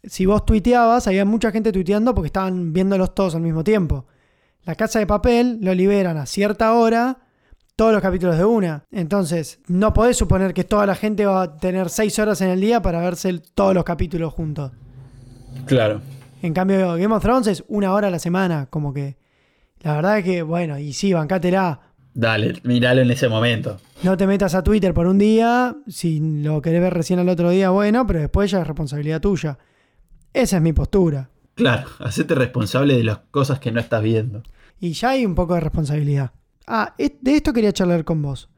si 0.05 0.25
vos 0.25 0.47
tuiteabas, 0.47 1.07
había 1.07 1.27
mucha 1.27 1.51
gente 1.51 1.71
tuiteando 1.71 2.15
porque 2.15 2.29
estaban 2.29 2.73
viéndolos 2.73 3.15
todos 3.15 3.35
al 3.35 3.43
mismo 3.43 3.63
tiempo. 3.63 4.07
La 4.65 4.75
Casa 4.75 5.01
de 5.01 5.07
Papel 5.07 5.59
lo 5.61 5.75
liberan 5.75 6.17
a 6.17 6.25
cierta 6.25 6.73
hora 6.73 7.28
todos 7.79 7.93
los 7.93 8.03
capítulos 8.03 8.37
de 8.37 8.45
una. 8.45 8.83
Entonces, 8.91 9.61
no 9.69 9.95
podés 9.95 10.17
suponer 10.17 10.53
que 10.53 10.65
toda 10.65 10.85
la 10.85 10.97
gente 10.97 11.27
va 11.27 11.43
a 11.43 11.57
tener 11.59 11.91
seis 11.91 12.19
horas 12.19 12.41
en 12.41 12.49
el 12.49 12.61
día 12.61 12.83
para 12.83 13.01
verse 13.01 13.41
todos 13.55 13.73
los 13.73 13.85
capítulos 13.85 14.35
juntos. 14.35 14.73
Claro. 15.65 16.01
En 16.43 16.55
cambio, 16.55 16.95
Game 16.97 17.15
of 17.15 17.23
Thrones 17.23 17.47
es 17.47 17.63
una 17.69 17.95
hora 17.95 18.09
a 18.09 18.11
la 18.11 18.19
semana, 18.19 18.67
como 18.69 18.93
que. 18.93 19.17
La 19.83 19.95
verdad 19.95 20.19
es 20.19 20.25
que, 20.25 20.43
bueno, 20.43 20.77
y 20.77 20.93
sí, 20.93 21.13
bancátela. 21.13 21.93
Dale, 22.15 22.61
míralo 22.65 23.03
en 23.03 23.13
ese 23.13 23.29
momento. 23.29 23.77
No 24.03 24.17
te 24.17 24.27
metas 24.27 24.57
a 24.57 24.65
Twitter 24.65 24.93
por 24.93 25.07
un 25.07 25.19
día, 25.19 25.77
si 25.87 26.19
lo 26.43 26.61
querés 26.61 26.81
ver 26.81 26.95
recién 26.95 27.21
al 27.21 27.29
otro 27.29 27.51
día, 27.51 27.71
bueno, 27.71 28.09
pero 28.09 28.19
después 28.19 28.51
ya 28.51 28.61
es 28.61 28.67
responsabilidad 28.67 29.21
tuya. 29.21 29.57
Esa 30.33 30.57
es 30.57 30.63
mi 30.63 30.73
postura. 30.73 31.31
Claro, 31.55 31.87
hacete 32.01 32.35
responsable 32.35 32.97
de 32.97 33.05
las 33.05 33.19
cosas 33.31 33.61
que 33.61 33.71
no 33.71 33.79
estás 33.79 34.03
viendo. 34.03 34.43
Y 34.81 34.95
ya 34.95 35.11
hay 35.11 35.25
un 35.25 35.37
poco 35.37 35.55
de 35.55 35.61
responsabilidad. 35.61 36.33
Ah, 36.71 36.95
de 36.99 37.35
esto 37.35 37.55
quería 37.55 37.73
charlar 37.73 38.05
con 38.05 38.21
vos. 38.21 38.51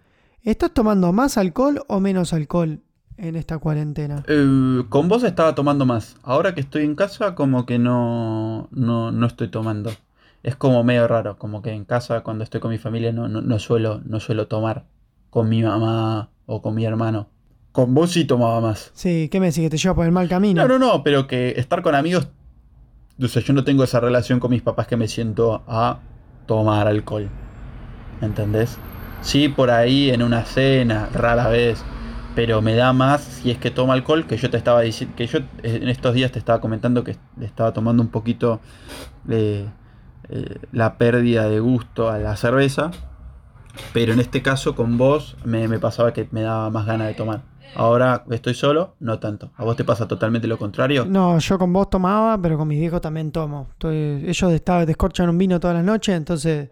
¿Estás 0.43 0.75
tomando 0.75 1.13
más 1.13 1.39
alcohol 1.39 1.85
o 1.87 2.01
menos 2.01 2.33
alcohol 2.33 2.81
en 3.17 3.37
esta 3.37 3.59
cuarentena? 3.59 4.25
Eh, 4.27 4.83
con 4.89 5.09
vos 5.09 5.23
estaba 5.23 5.55
tomando 5.55 5.87
más. 5.87 6.17
Ahora 6.25 6.53
que 6.55 6.61
estoy 6.61 6.85
en 6.85 6.97
casa, 6.97 7.37
como 7.37 7.67
que 7.67 7.79
no, 7.79 8.69
no, 8.73 9.27
estoy 9.27 9.49
tomando. 9.49 9.93
Es 10.43 10.57
como 10.57 10.83
medio 10.83 11.07
raro, 11.07 11.39
como 11.39 11.63
que 11.63 11.71
en 11.71 11.85
casa 11.85 12.23
cuando 12.23 12.43
estoy 12.43 12.61
con 12.61 12.73
mi 12.73 12.79
familia 12.79 13.13
no, 13.13 13.29
no, 13.29 13.59
suelo, 13.61 14.01
no 14.05 14.19
suelo 14.19 14.49
tomar 14.49 14.87
con 15.29 15.49
mi 15.49 15.63
mamá 15.63 16.31
o 16.47 16.63
con 16.63 16.75
mi 16.75 16.85
hermano. 16.85 17.29
Con 17.71 17.95
vos 17.95 18.11
sí 18.11 18.25
tomaba 18.25 18.61
más. 18.61 18.91
Sí, 18.95 19.29
¿qué 19.31 19.39
me 19.39 19.47
decís? 19.47 19.63
Que 19.63 19.71
te 19.71 19.77
lleva 19.77 19.95
por 19.95 20.07
el 20.07 20.13
mal 20.13 20.29
camino. 20.29 20.67
No, 20.67 20.79
no, 20.79 20.85
no, 20.85 21.05
pero 21.05 21.29
que 21.29 21.51
estar 21.57 21.83
con 21.83 21.95
amigos. 21.95 22.27
O 23.23 23.29
sea, 23.29 23.41
yo 23.41 23.53
no 23.53 23.63
tengo 23.63 23.85
esa 23.85 24.01
relación 24.01 24.41
con 24.41 24.51
mis 24.51 24.63
papás 24.63 24.89
que 24.89 24.97
me 24.97 25.07
siento 25.07 25.63
a 25.69 26.01
tomar 26.47 26.89
alcohol. 26.89 27.31
¿Entendés? 28.21 28.79
Sí, 29.23 29.49
por 29.49 29.71
ahí 29.71 30.11
en 30.11 30.23
una 30.23 30.45
cena, 30.45 31.09
rara 31.13 31.49
vez. 31.49 31.83
Pero 32.35 32.63
me 32.63 32.75
da 32.75 32.93
más 32.93 33.23
si 33.23 33.51
es 33.51 33.59
que 33.59 33.71
toma 33.71 33.95
alcohol, 33.95 34.27
que 34.27 34.37
yo 34.37 34.51
te 34.51 34.57
estaba 34.57 34.83
diciendo, 34.83 35.17
que 35.17 35.27
yo 35.27 35.41
en 35.63 35.89
estos 35.89 36.15
días 36.15 36.31
te 36.31 36.39
estaba 36.39 36.61
comentando 36.61 37.03
que 37.03 37.17
estaba 37.41 37.73
tomando 37.73 38.03
un 38.03 38.09
poquito 38.09 38.61
eh, 39.29 39.67
eh, 40.29 40.59
la 40.71 40.97
pérdida 40.97 41.49
de 41.49 41.59
gusto 41.59 42.09
a 42.09 42.19
la 42.19 42.37
cerveza. 42.37 42.93
Pero 43.93 44.13
en 44.13 44.21
este 44.21 44.43
caso 44.43 44.75
con 44.75 44.99
vos 44.99 45.37
me, 45.45 45.69
pasaba 45.79 46.13
que 46.13 46.29
me 46.31 46.43
daba 46.43 46.71
más 46.71 46.87
ganas 46.87 47.09
de 47.09 47.15
tomar. 47.15 47.43
Ahora 47.75 48.25
estoy 48.31 48.55
solo, 48.55 48.95
no 48.99 49.19
tanto. 49.21 49.51
¿A 49.57 49.65
vos 49.65 49.77
te 49.77 49.85
pasa 49.85 50.09
totalmente 50.09 50.49
lo 50.49 50.59
contrario? 50.59 51.05
No, 51.05 51.39
yo 51.39 51.59
con 51.59 51.73
vos 51.73 51.89
tomaba, 51.89 52.41
pero 52.41 52.59
con 52.59 52.67
mis 52.67 52.81
viejos 52.81 53.01
también 53.01 53.31
tomo. 53.31 53.69
Ellos 53.83 54.51
descorchan 54.87 55.29
un 55.29 55.39
vino 55.39 55.61
todas 55.61 55.77
las 55.77 55.85
noches, 55.85 56.17
entonces, 56.17 56.71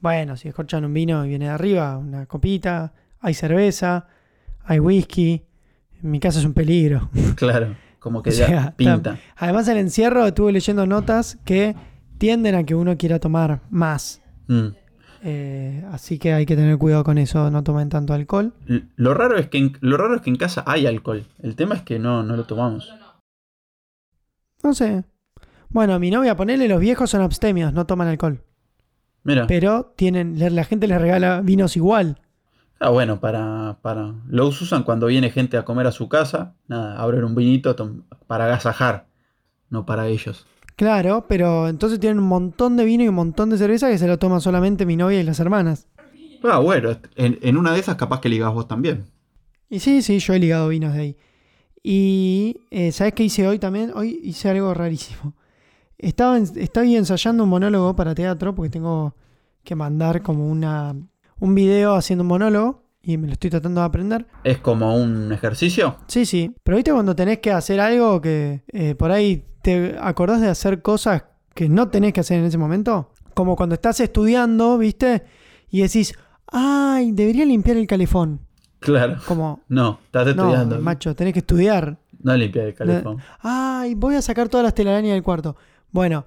bueno, 0.00 0.36
si 0.36 0.48
descorchan 0.48 0.84
un 0.84 0.92
vino 0.92 1.24
y 1.24 1.28
viene 1.28 1.46
de 1.46 1.50
arriba, 1.52 1.96
una 1.98 2.26
copita, 2.26 2.92
hay 3.20 3.34
cerveza, 3.34 4.06
hay 4.64 4.78
whisky. 4.78 5.42
En 6.02 6.10
mi 6.10 6.20
casa 6.20 6.38
es 6.38 6.44
un 6.44 6.54
peligro. 6.54 7.10
Claro, 7.36 7.76
como 7.98 8.22
que 8.22 8.30
O 8.30 8.32
ya 8.32 8.74
pinta. 8.76 9.18
Además, 9.36 9.68
el 9.68 9.78
encierro 9.78 10.26
estuve 10.26 10.52
leyendo 10.52 10.86
notas 10.86 11.38
que 11.44 11.74
tienden 12.18 12.54
a 12.54 12.64
que 12.64 12.74
uno 12.74 12.96
quiera 12.96 13.18
tomar 13.18 13.60
más. 13.70 14.22
Mm. 14.48 14.68
Eh, 15.22 15.84
así 15.90 16.18
que 16.18 16.32
hay 16.32 16.46
que 16.46 16.54
tener 16.54 16.78
cuidado 16.78 17.02
con 17.02 17.18
eso, 17.18 17.50
no 17.50 17.64
tomen 17.64 17.88
tanto 17.88 18.14
alcohol. 18.14 18.52
Lo 18.96 19.12
raro 19.12 19.36
es 19.36 19.48
que 19.48 19.58
en, 19.58 19.76
lo 19.80 19.96
raro 19.96 20.14
es 20.14 20.22
que 20.22 20.30
en 20.30 20.36
casa 20.36 20.62
hay 20.66 20.86
alcohol. 20.86 21.24
El 21.42 21.56
tema 21.56 21.74
es 21.74 21.82
que 21.82 21.98
no, 21.98 22.22
no 22.22 22.36
lo 22.36 22.44
tomamos. 22.44 22.94
No 24.62 24.72
sé. 24.72 25.04
Bueno, 25.68 25.98
mi 25.98 26.10
novia, 26.10 26.36
ponele, 26.36 26.68
los 26.68 26.80
viejos 26.80 27.10
son 27.10 27.22
abstemios, 27.22 27.72
no 27.72 27.86
toman 27.86 28.08
alcohol. 28.08 28.40
Mira. 29.26 29.48
Pero 29.48 29.92
tienen, 29.96 30.38
la 30.54 30.62
gente 30.62 30.86
les 30.86 31.00
regala 31.00 31.40
vinos 31.40 31.76
igual. 31.76 32.20
Ah, 32.78 32.90
bueno, 32.90 33.18
para, 33.18 33.78
para. 33.82 34.14
Los 34.28 34.62
usan 34.62 34.84
cuando 34.84 35.06
viene 35.06 35.30
gente 35.30 35.56
a 35.56 35.64
comer 35.64 35.88
a 35.88 35.92
su 35.92 36.08
casa. 36.08 36.54
Nada, 36.68 36.96
abren 37.00 37.24
un 37.24 37.34
vinito 37.34 37.74
para 38.28 38.44
agasajar. 38.44 39.08
No 39.68 39.84
para 39.84 40.06
ellos. 40.06 40.46
Claro, 40.76 41.26
pero 41.28 41.68
entonces 41.68 41.98
tienen 41.98 42.20
un 42.20 42.28
montón 42.28 42.76
de 42.76 42.84
vino 42.84 43.02
y 43.02 43.08
un 43.08 43.16
montón 43.16 43.50
de 43.50 43.58
cerveza 43.58 43.88
que 43.90 43.98
se 43.98 44.06
lo 44.06 44.20
toman 44.20 44.40
solamente 44.40 44.86
mi 44.86 44.94
novia 44.94 45.20
y 45.20 45.24
las 45.24 45.40
hermanas. 45.40 45.88
Ah, 46.44 46.60
bueno, 46.60 46.96
en, 47.16 47.40
en 47.42 47.56
una 47.56 47.72
de 47.72 47.80
esas 47.80 47.96
capaz 47.96 48.20
que 48.20 48.28
ligas 48.28 48.54
vos 48.54 48.68
también. 48.68 49.06
Y 49.68 49.80
sí, 49.80 50.02
sí, 50.02 50.20
yo 50.20 50.34
he 50.34 50.38
ligado 50.38 50.68
vinos 50.68 50.94
de 50.94 51.00
ahí. 51.00 51.16
Y 51.82 52.60
eh, 52.70 52.92
¿sabes 52.92 53.14
qué 53.14 53.24
hice 53.24 53.48
hoy 53.48 53.58
también? 53.58 53.90
Hoy 53.92 54.20
hice 54.22 54.50
algo 54.50 54.72
rarísimo. 54.72 55.34
Estaba, 55.98 56.38
estaba 56.38 56.86
ensayando 56.86 57.44
un 57.44 57.50
monólogo 57.50 57.96
para 57.96 58.14
teatro 58.14 58.54
porque 58.54 58.70
tengo 58.70 59.14
que 59.64 59.74
mandar 59.74 60.22
como 60.22 60.48
una, 60.48 60.94
un 61.38 61.54
video 61.54 61.94
haciendo 61.94 62.22
un 62.22 62.28
monólogo 62.28 62.82
y 63.02 63.16
me 63.18 63.26
lo 63.28 63.32
estoy 63.34 63.50
tratando 63.50 63.80
de 63.80 63.86
aprender. 63.86 64.26
Es 64.44 64.58
como 64.58 64.96
un 64.96 65.32
ejercicio. 65.32 65.96
Sí, 66.08 66.26
sí. 66.26 66.54
Pero 66.62 66.76
viste 66.76 66.92
cuando 66.92 67.14
tenés 67.14 67.38
que 67.38 67.52
hacer 67.52 67.80
algo 67.80 68.20
que 68.20 68.62
eh, 68.68 68.94
por 68.94 69.10
ahí 69.10 69.44
te 69.62 69.96
acordás 70.00 70.40
de 70.40 70.48
hacer 70.48 70.82
cosas 70.82 71.24
que 71.54 71.68
no 71.68 71.88
tenés 71.88 72.12
que 72.12 72.20
hacer 72.20 72.38
en 72.40 72.46
ese 72.46 72.58
momento. 72.58 73.12
Como 73.34 73.56
cuando 73.56 73.74
estás 73.74 74.00
estudiando, 74.00 74.76
viste, 74.78 75.24
y 75.70 75.82
decís, 75.82 76.14
ay, 76.48 77.12
debería 77.12 77.44
limpiar 77.44 77.76
el 77.76 77.86
calefón. 77.86 78.40
Claro. 78.80 79.16
Como, 79.26 79.60
No, 79.68 79.98
estás 80.04 80.28
estudiando. 80.28 80.76
no, 80.76 80.82
macho, 80.82 81.14
tenés 81.14 81.32
que 81.32 81.40
estudiar. 81.40 81.98
No 82.22 82.36
limpiar 82.36 82.66
el 82.66 82.74
calefón. 82.74 83.18
Ay, 83.40 83.94
voy 83.94 84.16
a 84.16 84.22
sacar 84.22 84.48
todas 84.48 84.64
las 84.64 84.74
telarañas 84.74 85.12
del 85.12 85.22
cuarto. 85.22 85.56
Bueno, 85.90 86.26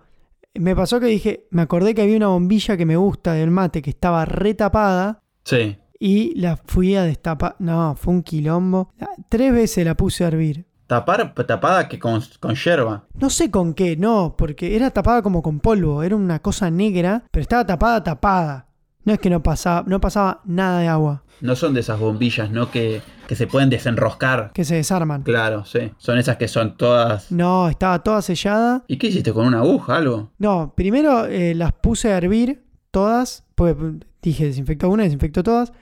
me 0.55 0.75
pasó 0.75 0.99
que 0.99 1.05
dije, 1.07 1.47
me 1.51 1.61
acordé 1.61 1.93
que 1.93 2.01
había 2.01 2.17
una 2.17 2.27
bombilla 2.27 2.77
que 2.77 2.85
me 2.85 2.95
gusta 2.97 3.33
del 3.33 3.51
mate 3.51 3.81
que 3.81 3.89
estaba 3.91 4.25
retapada 4.25 5.21
Sí. 5.43 5.77
y 5.99 6.39
la 6.39 6.57
fui 6.57 6.95
a 6.95 7.03
destapar. 7.03 7.55
No, 7.59 7.95
fue 7.95 8.13
un 8.13 8.23
quilombo. 8.23 8.91
Tres 9.29 9.53
veces 9.53 9.85
la 9.85 9.95
puse 9.95 10.23
a 10.23 10.27
hervir. 10.27 10.65
Tapar, 10.87 11.35
tapada 11.35 11.87
que 11.87 11.99
con, 11.99 12.19
con 12.39 12.55
yerba. 12.55 13.05
No 13.13 13.29
sé 13.29 13.51
con 13.51 13.75
qué, 13.75 13.95
no, 13.95 14.33
porque 14.35 14.75
era 14.75 14.89
tapada 14.89 15.21
como 15.21 15.43
con 15.43 15.59
polvo, 15.59 16.01
era 16.01 16.15
una 16.15 16.39
cosa 16.39 16.71
negra, 16.71 17.25
pero 17.29 17.41
estaba 17.43 17.63
tapada, 17.63 18.03
tapada. 18.03 18.67
No 19.03 19.13
es 19.13 19.19
que 19.19 19.29
no 19.29 19.43
pasaba, 19.43 19.83
no 19.87 20.01
pasaba 20.01 20.41
nada 20.45 20.79
de 20.79 20.87
agua, 20.87 21.23
No 21.41 21.55
son 21.55 21.73
de 21.75 21.81
esas 21.81 21.99
bombillas, 21.99 22.49
¿no? 22.49 22.71
Que, 22.71 23.01
que 23.29 23.35
se 23.35 23.45
pueden 23.45 23.69
desenroscar. 23.69 24.51
que 24.55 24.65
se 24.65 24.73
desarman. 24.73 25.21
Claro, 25.21 25.63
sí. 25.63 25.91
Son 25.99 26.17
esas 26.17 26.37
que 26.37 26.47
son 26.47 26.75
todas. 26.77 27.31
No, 27.31 27.69
estaba 27.69 28.01
toda 28.01 28.23
sellada. 28.23 28.83
¿Y 28.87 28.97
qué 28.97 29.05
hiciste 29.05 29.31
con 29.31 29.45
una 29.45 29.59
aguja, 29.59 29.97
algo? 29.97 30.31
No, 30.39 30.73
primero 30.75 31.27
eh, 31.27 31.53
las 31.53 31.71
puse 31.73 32.11
a 32.11 32.17
hervir 32.17 32.63
todas, 32.89 33.43
pues 33.53 33.75
dije 34.23 34.45
desinfectó 34.45 34.89
una, 34.89 35.03
desinfectó 35.03 35.43
todas, 35.43 35.73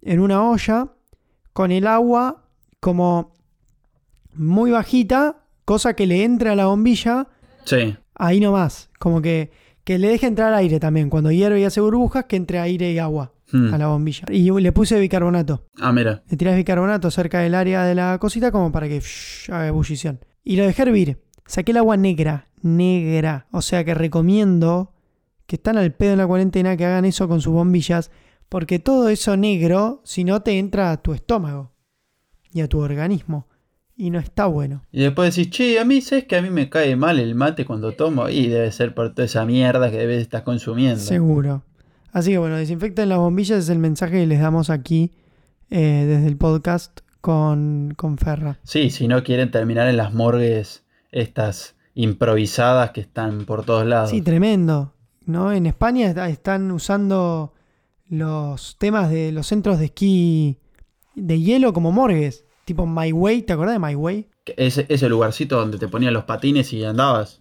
en 0.00 0.20
una 0.20 0.48
olla, 0.48 0.92
con 1.52 1.72
el 1.72 1.88
agua 1.88 2.44
como 2.78 3.34
muy 4.34 4.70
bajita, 4.70 5.38
cosa 5.64 5.94
que 5.94 6.06
le 6.06 6.22
entre 6.22 6.50
a 6.50 6.54
la 6.54 6.66
bombilla 6.66 7.26
Sí. 7.64 7.96
ahí 8.14 8.38
nomás, 8.38 8.90
como 9.00 9.20
que, 9.20 9.50
que 9.82 9.98
le 9.98 10.06
deje 10.06 10.28
entrar 10.28 10.54
aire 10.54 10.78
también, 10.78 11.10
cuando 11.10 11.32
hierve 11.32 11.58
y 11.58 11.64
hace 11.64 11.80
burbujas, 11.80 12.26
que 12.26 12.36
entre 12.36 12.60
aire 12.60 12.92
y 12.92 13.00
agua 13.00 13.31
Hmm. 13.52 13.72
a 13.74 13.78
la 13.78 13.88
bombilla. 13.88 14.24
Y 14.30 14.50
le 14.50 14.72
puse 14.72 14.98
bicarbonato. 14.98 15.68
Ah, 15.78 15.92
mira. 15.92 16.22
Le 16.28 16.36
tirás 16.36 16.56
bicarbonato 16.56 17.10
cerca 17.10 17.40
del 17.40 17.54
área 17.54 17.84
de 17.84 17.94
la 17.94 18.18
cosita 18.18 18.50
como 18.50 18.72
para 18.72 18.88
que 18.88 19.00
shh, 19.00 19.50
haga 19.50 19.68
ebullición. 19.68 20.20
Y 20.42 20.56
lo 20.56 20.64
dejé 20.64 20.82
hervir. 20.82 21.22
Saqué 21.46 21.72
el 21.72 21.78
agua 21.78 21.96
negra, 21.96 22.48
negra. 22.62 23.46
O 23.52 23.60
sea 23.62 23.84
que 23.84 23.94
recomiendo 23.94 24.94
que 25.46 25.56
están 25.56 25.76
al 25.76 25.92
pedo 25.92 26.12
en 26.12 26.18
la 26.18 26.26
cuarentena 26.26 26.76
que 26.76 26.86
hagan 26.86 27.04
eso 27.04 27.28
con 27.28 27.40
sus 27.40 27.52
bombillas, 27.52 28.10
porque 28.48 28.78
todo 28.78 29.08
eso 29.08 29.36
negro, 29.36 30.00
si 30.04 30.24
no 30.24 30.40
te 30.40 30.58
entra 30.58 30.90
a 30.90 31.02
tu 31.02 31.12
estómago 31.12 31.72
y 32.52 32.60
a 32.60 32.68
tu 32.68 32.78
organismo. 32.78 33.48
Y 33.94 34.10
no 34.10 34.18
está 34.18 34.46
bueno. 34.46 34.82
Y 34.90 35.02
después 35.02 35.36
decís, 35.36 35.50
che, 35.50 35.78
a 35.78 35.84
mí, 35.84 36.00
¿sabes 36.00 36.24
que 36.24 36.36
a 36.36 36.42
mí 36.42 36.48
me 36.48 36.70
cae 36.70 36.96
mal 36.96 37.18
el 37.18 37.34
mate 37.34 37.66
cuando 37.66 37.92
tomo? 37.92 38.28
Y 38.30 38.48
debe 38.48 38.72
ser 38.72 38.94
por 38.94 39.14
toda 39.14 39.26
esa 39.26 39.44
mierda 39.44 39.90
que 39.90 39.98
debes 39.98 40.22
estar 40.22 40.42
consumiendo. 40.42 41.00
Seguro. 41.00 41.62
Así 42.12 42.30
que 42.32 42.38
bueno, 42.38 42.56
desinfecten 42.56 43.08
las 43.08 43.18
bombillas, 43.18 43.58
es 43.64 43.68
el 43.70 43.78
mensaje 43.78 44.20
que 44.20 44.26
les 44.26 44.40
damos 44.40 44.70
aquí 44.70 45.10
eh, 45.70 46.04
desde 46.06 46.26
el 46.28 46.36
podcast 46.36 47.00
con, 47.20 47.94
con 47.96 48.18
Ferra. 48.18 48.58
Sí, 48.64 48.90
si 48.90 49.08
no 49.08 49.22
quieren 49.24 49.50
terminar 49.50 49.88
en 49.88 49.96
las 49.96 50.12
morgues 50.12 50.84
estas 51.10 51.74
improvisadas 51.94 52.90
que 52.90 53.00
están 53.00 53.44
por 53.46 53.64
todos 53.64 53.86
lados. 53.86 54.10
Sí, 54.10 54.20
tremendo. 54.22 54.92
¿no? 55.24 55.52
En 55.52 55.66
España 55.66 56.08
está- 56.08 56.28
están 56.28 56.70
usando 56.70 57.52
los 58.08 58.76
temas 58.78 59.08
de 59.10 59.32
los 59.32 59.46
centros 59.46 59.78
de 59.78 59.86
esquí 59.86 60.58
de 61.14 61.40
hielo 61.40 61.72
como 61.72 61.92
morgues. 61.92 62.44
Tipo 62.64 62.86
My 62.86 63.12
Way, 63.12 63.42
¿te 63.42 63.52
acordás 63.54 63.74
de 63.80 63.86
My 63.86 63.94
Way? 63.94 64.28
Ese, 64.56 64.86
ese 64.88 65.08
lugarcito 65.08 65.58
donde 65.58 65.78
te 65.78 65.88
ponían 65.88 66.12
los 66.12 66.24
patines 66.24 66.72
y 66.72 66.84
andabas. 66.84 67.40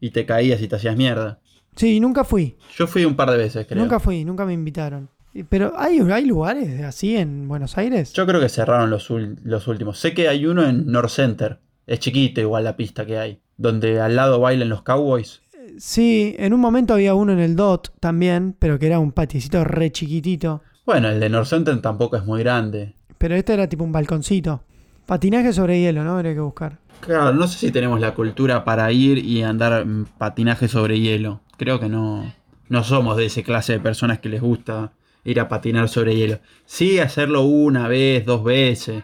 Y 0.00 0.10
te 0.10 0.26
caías 0.26 0.60
y 0.60 0.68
te 0.68 0.76
hacías 0.76 0.96
mierda. 0.96 1.40
Sí, 1.76 2.00
nunca 2.00 2.24
fui. 2.24 2.56
Yo 2.76 2.86
fui 2.86 3.04
un 3.04 3.16
par 3.16 3.30
de 3.30 3.36
veces, 3.36 3.66
creo. 3.66 3.82
Nunca 3.82 4.00
fui, 4.00 4.24
nunca 4.24 4.44
me 4.44 4.52
invitaron. 4.52 5.08
Pero 5.48 5.72
¿hay, 5.76 5.98
hay 5.98 6.24
lugares 6.26 6.80
así 6.82 7.16
en 7.16 7.48
Buenos 7.48 7.76
Aires? 7.76 8.12
Yo 8.12 8.24
creo 8.26 8.40
que 8.40 8.48
cerraron 8.48 8.90
los, 8.90 9.08
los 9.10 9.66
últimos. 9.66 9.98
Sé 9.98 10.14
que 10.14 10.28
hay 10.28 10.46
uno 10.46 10.64
en 10.64 10.86
North 10.86 11.10
Center. 11.10 11.58
Es 11.86 11.98
chiquito 11.98 12.40
igual 12.40 12.64
la 12.64 12.76
pista 12.76 13.04
que 13.04 13.18
hay. 13.18 13.40
Donde 13.56 14.00
al 14.00 14.14
lado 14.14 14.38
bailan 14.40 14.68
los 14.68 14.82
cowboys. 14.82 15.42
Sí, 15.76 16.36
en 16.38 16.52
un 16.52 16.60
momento 16.60 16.94
había 16.94 17.14
uno 17.14 17.32
en 17.32 17.40
el 17.40 17.56
DOT 17.56 17.98
también, 17.98 18.54
pero 18.58 18.78
que 18.78 18.86
era 18.86 19.00
un 19.00 19.10
patiecito 19.10 19.64
re 19.64 19.90
chiquitito. 19.90 20.62
Bueno, 20.86 21.08
el 21.08 21.18
de 21.18 21.28
North 21.28 21.48
Center 21.48 21.80
tampoco 21.80 22.16
es 22.16 22.24
muy 22.24 22.40
grande. 22.40 22.94
Pero 23.18 23.34
este 23.34 23.54
era 23.54 23.68
tipo 23.68 23.82
un 23.82 23.92
balconcito. 23.92 24.62
Patinaje 25.06 25.52
sobre 25.52 25.80
hielo, 25.80 26.02
¿no? 26.04 26.12
Habría 26.16 26.34
que 26.34 26.40
buscar. 26.40 26.78
Claro, 27.00 27.32
no 27.34 27.46
sé 27.46 27.58
si 27.58 27.70
tenemos 27.72 28.00
la 28.00 28.14
cultura 28.14 28.64
para 28.64 28.90
ir 28.92 29.18
y 29.18 29.42
andar 29.42 29.82
en 29.82 30.06
patinaje 30.06 30.68
sobre 30.68 30.98
hielo. 31.00 31.40
Creo 31.58 31.78
que 31.78 31.88
no. 31.88 32.32
No 32.70 32.82
somos 32.82 33.16
de 33.18 33.26
esa 33.26 33.42
clase 33.42 33.74
de 33.74 33.80
personas 33.80 34.20
que 34.20 34.30
les 34.30 34.40
gusta 34.40 34.92
ir 35.22 35.38
a 35.38 35.48
patinar 35.48 35.88
sobre 35.90 36.16
hielo. 36.16 36.38
Sí, 36.64 36.98
hacerlo 36.98 37.42
una 37.42 37.88
vez, 37.88 38.24
dos 38.24 38.42
veces. 38.42 39.02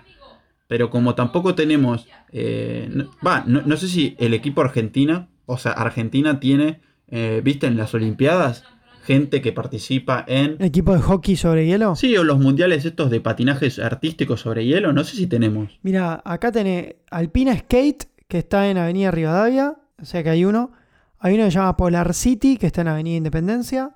Pero 0.67 0.89
como 0.89 1.15
tampoco 1.15 1.55
tenemos. 1.55 2.09
eh, 2.33 2.89
no- 2.91 3.11
Va, 3.27 3.45
no, 3.47 3.61
no 3.63 3.77
sé 3.77 3.89
si 3.89 4.15
el 4.19 4.33
equipo 4.35 4.63
Argentina. 4.63 5.29
O 5.47 5.59
sea, 5.59 5.73
Argentina 5.73 6.41
tiene. 6.41 6.81
eh, 7.09 7.41
¿Viste 7.45 7.67
en 7.67 7.77
las 7.77 7.93
Olimpiadas? 7.93 8.65
Gente 9.05 9.41
que 9.41 9.53
participa 9.53 10.25
en. 10.29 10.57
¿Equipo 10.61 10.95
de 10.95 11.01
hockey 11.01 11.37
sobre 11.37 11.67
hielo? 11.67 11.97
Sí, 11.97 12.17
o 12.17 12.25
los 12.25 12.39
mundiales 12.39 12.85
estos 12.85 13.11
de 13.11 13.21
patinajes 13.21 13.79
artísticos 13.79 14.41
sobre 14.41 14.67
hielo. 14.67 14.93
No 14.93 15.05
sé 15.05 15.17
si 15.17 15.27
tenemos. 15.27 15.79
Mira, 15.83 16.23
acá 16.25 16.53
tenés 16.53 16.97
Alpina 17.11 17.57
Skate, 17.57 18.05
que 18.29 18.39
está 18.39 18.69
en 18.69 18.79
Avenida 18.79 19.11
Rivadavia, 19.11 19.77
o 20.01 20.05
sea 20.05 20.23
que 20.23 20.31
hay 20.31 20.45
uno. 20.45 20.73
Hay 21.19 21.35
uno 21.35 21.45
que 21.45 21.51
se 21.51 21.59
llama 21.59 21.77
Polar 21.77 22.15
City, 22.15 22.57
que 22.57 22.67
está 22.67 22.81
en 22.81 22.89
Avenida 22.89 23.17
Independencia. 23.17 23.91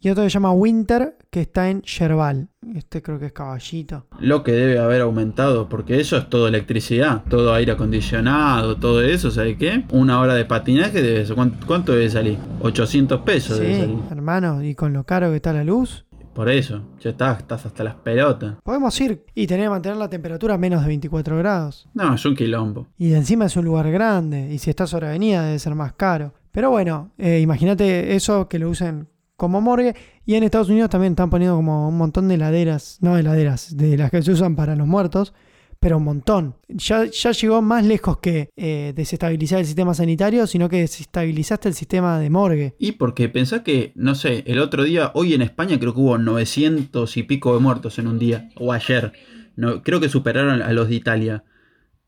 Y 0.00 0.10
otro 0.10 0.22
que 0.24 0.30
se 0.30 0.34
llama 0.34 0.52
Winter, 0.52 1.16
que 1.30 1.40
está 1.42 1.70
en 1.70 1.82
Yerbal. 1.82 2.48
Este 2.74 3.02
creo 3.02 3.18
que 3.18 3.26
es 3.26 3.32
caballito. 3.32 4.06
Lo 4.20 4.42
que 4.42 4.52
debe 4.52 4.78
haber 4.78 5.00
aumentado, 5.02 5.68
porque 5.68 6.00
eso 6.00 6.16
es 6.16 6.28
todo 6.28 6.48
electricidad, 6.48 7.22
todo 7.28 7.52
aire 7.54 7.72
acondicionado, 7.72 8.76
todo 8.76 9.02
eso, 9.02 9.30
¿sabes 9.30 9.56
qué? 9.58 9.84
Una 9.90 10.20
hora 10.20 10.34
de 10.34 10.44
patinaje 10.44 11.02
debe 11.02 11.24
ser, 11.26 11.34
¿cuánto, 11.34 11.66
cuánto 11.66 11.92
debe 11.92 12.08
salir? 12.10 12.38
800 12.60 13.20
pesos 13.22 13.58
debe 13.58 13.74
Sí, 13.74 13.80
salir. 13.80 13.98
hermano, 14.10 14.62
y 14.62 14.74
con 14.74 14.92
lo 14.92 15.04
caro 15.04 15.30
que 15.30 15.36
está 15.36 15.52
la 15.52 15.64
luz. 15.64 16.04
Por 16.34 16.48
eso, 16.48 16.82
ya 17.00 17.10
estás, 17.10 17.38
estás 17.40 17.66
hasta 17.66 17.82
las 17.82 17.96
pelotas. 17.96 18.54
Podemos 18.62 19.00
ir 19.00 19.24
y 19.34 19.48
tener 19.48 19.66
que 19.66 19.70
mantener 19.70 19.98
la 19.98 20.08
temperatura 20.08 20.54
a 20.54 20.58
menos 20.58 20.82
de 20.82 20.86
24 20.86 21.36
grados. 21.38 21.88
No, 21.94 22.14
es 22.14 22.24
un 22.24 22.36
quilombo. 22.36 22.86
Y 22.96 23.14
encima 23.14 23.46
es 23.46 23.56
un 23.56 23.64
lugar 23.64 23.90
grande. 23.90 24.48
Y 24.52 24.58
si 24.58 24.70
está 24.70 24.86
sobre 24.86 25.08
avenida 25.08 25.42
debe 25.44 25.58
ser 25.58 25.74
más 25.74 25.94
caro. 25.94 26.32
Pero 26.52 26.70
bueno, 26.70 27.10
eh, 27.18 27.40
imagínate 27.40 28.14
eso 28.14 28.48
que 28.48 28.60
lo 28.60 28.70
usen 28.70 29.08
como 29.38 29.60
morgue. 29.60 29.94
Y 30.26 30.34
en 30.34 30.42
Estados 30.42 30.68
Unidos 30.68 30.90
también 30.90 31.12
están 31.12 31.30
poniendo 31.30 31.56
como 31.56 31.88
un 31.88 31.96
montón 31.96 32.28
de 32.28 32.34
heladeras. 32.34 32.98
No 33.00 33.16
heladeras, 33.16 33.74
de 33.74 33.96
las 33.96 34.10
que 34.10 34.20
se 34.20 34.32
usan 34.32 34.56
para 34.56 34.76
los 34.76 34.86
muertos. 34.86 35.32
Pero 35.80 35.98
un 35.98 36.04
montón. 36.04 36.56
Ya, 36.66 37.04
ya 37.04 37.30
llegó 37.30 37.62
más 37.62 37.86
lejos 37.86 38.18
que 38.18 38.50
eh, 38.56 38.92
desestabilizar 38.96 39.60
el 39.60 39.64
sistema 39.64 39.94
sanitario, 39.94 40.48
sino 40.48 40.68
que 40.68 40.80
desestabilizaste 40.80 41.68
el 41.68 41.74
sistema 41.74 42.18
de 42.18 42.30
morgue. 42.30 42.74
Y 42.80 42.92
porque 42.92 43.28
pensás 43.28 43.60
que, 43.60 43.92
no 43.94 44.16
sé, 44.16 44.42
el 44.48 44.58
otro 44.58 44.82
día, 44.82 45.12
hoy 45.14 45.34
en 45.34 45.42
España 45.42 45.78
creo 45.78 45.94
que 45.94 46.00
hubo 46.00 46.18
900 46.18 47.16
y 47.16 47.22
pico 47.22 47.54
de 47.54 47.60
muertos 47.60 48.00
en 48.00 48.08
un 48.08 48.18
día, 48.18 48.50
o 48.56 48.72
ayer. 48.72 49.12
No, 49.54 49.84
creo 49.84 50.00
que 50.00 50.08
superaron 50.08 50.62
a 50.62 50.72
los 50.72 50.88
de 50.88 50.96
Italia. 50.96 51.44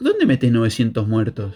¿Dónde 0.01 0.27
metes 0.27 0.51
900 0.51 1.07
muertos? 1.07 1.55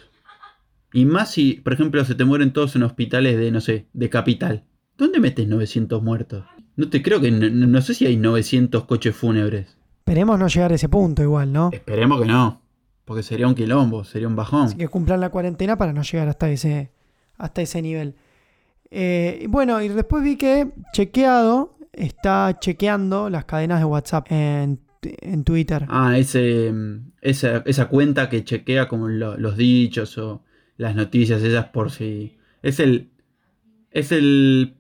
Y 0.93 1.07
más 1.07 1.33
si, 1.33 1.55
por 1.55 1.73
ejemplo, 1.73 2.05
se 2.05 2.15
te 2.15 2.25
mueren 2.25 2.53
todos 2.53 2.77
en 2.77 2.85
hospitales 2.85 3.37
de, 3.37 3.51
no 3.51 3.61
sé, 3.61 3.89
de 3.93 4.09
capital. 4.09 4.63
¿Dónde 4.97 5.21
metes 5.21 5.47
900 5.49 6.03
muertos? 6.03 6.45
No 6.77 6.89
te 6.89 7.03
creo 7.03 7.21
que, 7.21 7.31
no, 7.31 7.49
no 7.49 7.81
sé 7.83 7.95
si 7.95 8.07
hay 8.07 8.17
900 8.17 8.85
coches 8.85 9.15
fúnebres. 9.15 9.77
Esperemos 9.99 10.39
no 10.39 10.49
llegar 10.49 10.73
a 10.73 10.75
ese 10.75 10.89
punto 10.89 11.23
igual, 11.23 11.53
¿no? 11.53 11.71
Esperemos 11.73 12.21
que 12.21 12.27
no, 12.27 12.61
porque 13.05 13.23
sería 13.23 13.47
un 13.49 13.55
quilombo, 13.55 14.05
sería 14.05 14.29
un 14.29 14.37
bajón. 14.37 14.67
Así 14.67 14.77
que 14.77 14.89
cumplan 14.89 15.21
la 15.21 15.31
cuarentena 15.31 15.77
para 15.77 15.93
no 15.93 16.03
llegar 16.03 16.29
hasta 16.29 16.51
ese, 16.51 16.91
hasta 17.39 17.63
ese 17.63 17.81
nivel. 17.83 18.15
Eh, 18.91 19.47
bueno, 19.49 19.81
y 19.83 19.89
después 19.89 20.23
vi 20.23 20.37
que 20.37 20.71
Chequeado 20.93 21.77
está 21.93 22.57
chequeando 22.61 23.31
las 23.31 23.45
cadenas 23.47 23.79
de 23.81 23.85
WhatsApp 23.87 24.27
en, 24.31 24.81
en 25.03 25.45
Twitter. 25.45 25.87
Ah, 25.89 26.19
ese, 26.19 26.71
mm, 26.73 27.13
esa, 27.21 27.59
esa 27.67 27.89
cuenta 27.89 28.29
que 28.29 28.45
chequea 28.45 28.89
como 28.89 29.09
lo- 29.09 29.37
los 29.39 29.57
dichos 29.57 30.17
o 30.19 30.43
las 30.77 30.95
noticias 30.95 31.43
esas 31.43 31.67
por 31.67 31.91
si... 31.91 32.37
Es 32.63 32.79
el... 32.81 33.11
Es 33.91 34.13
el... 34.13 34.75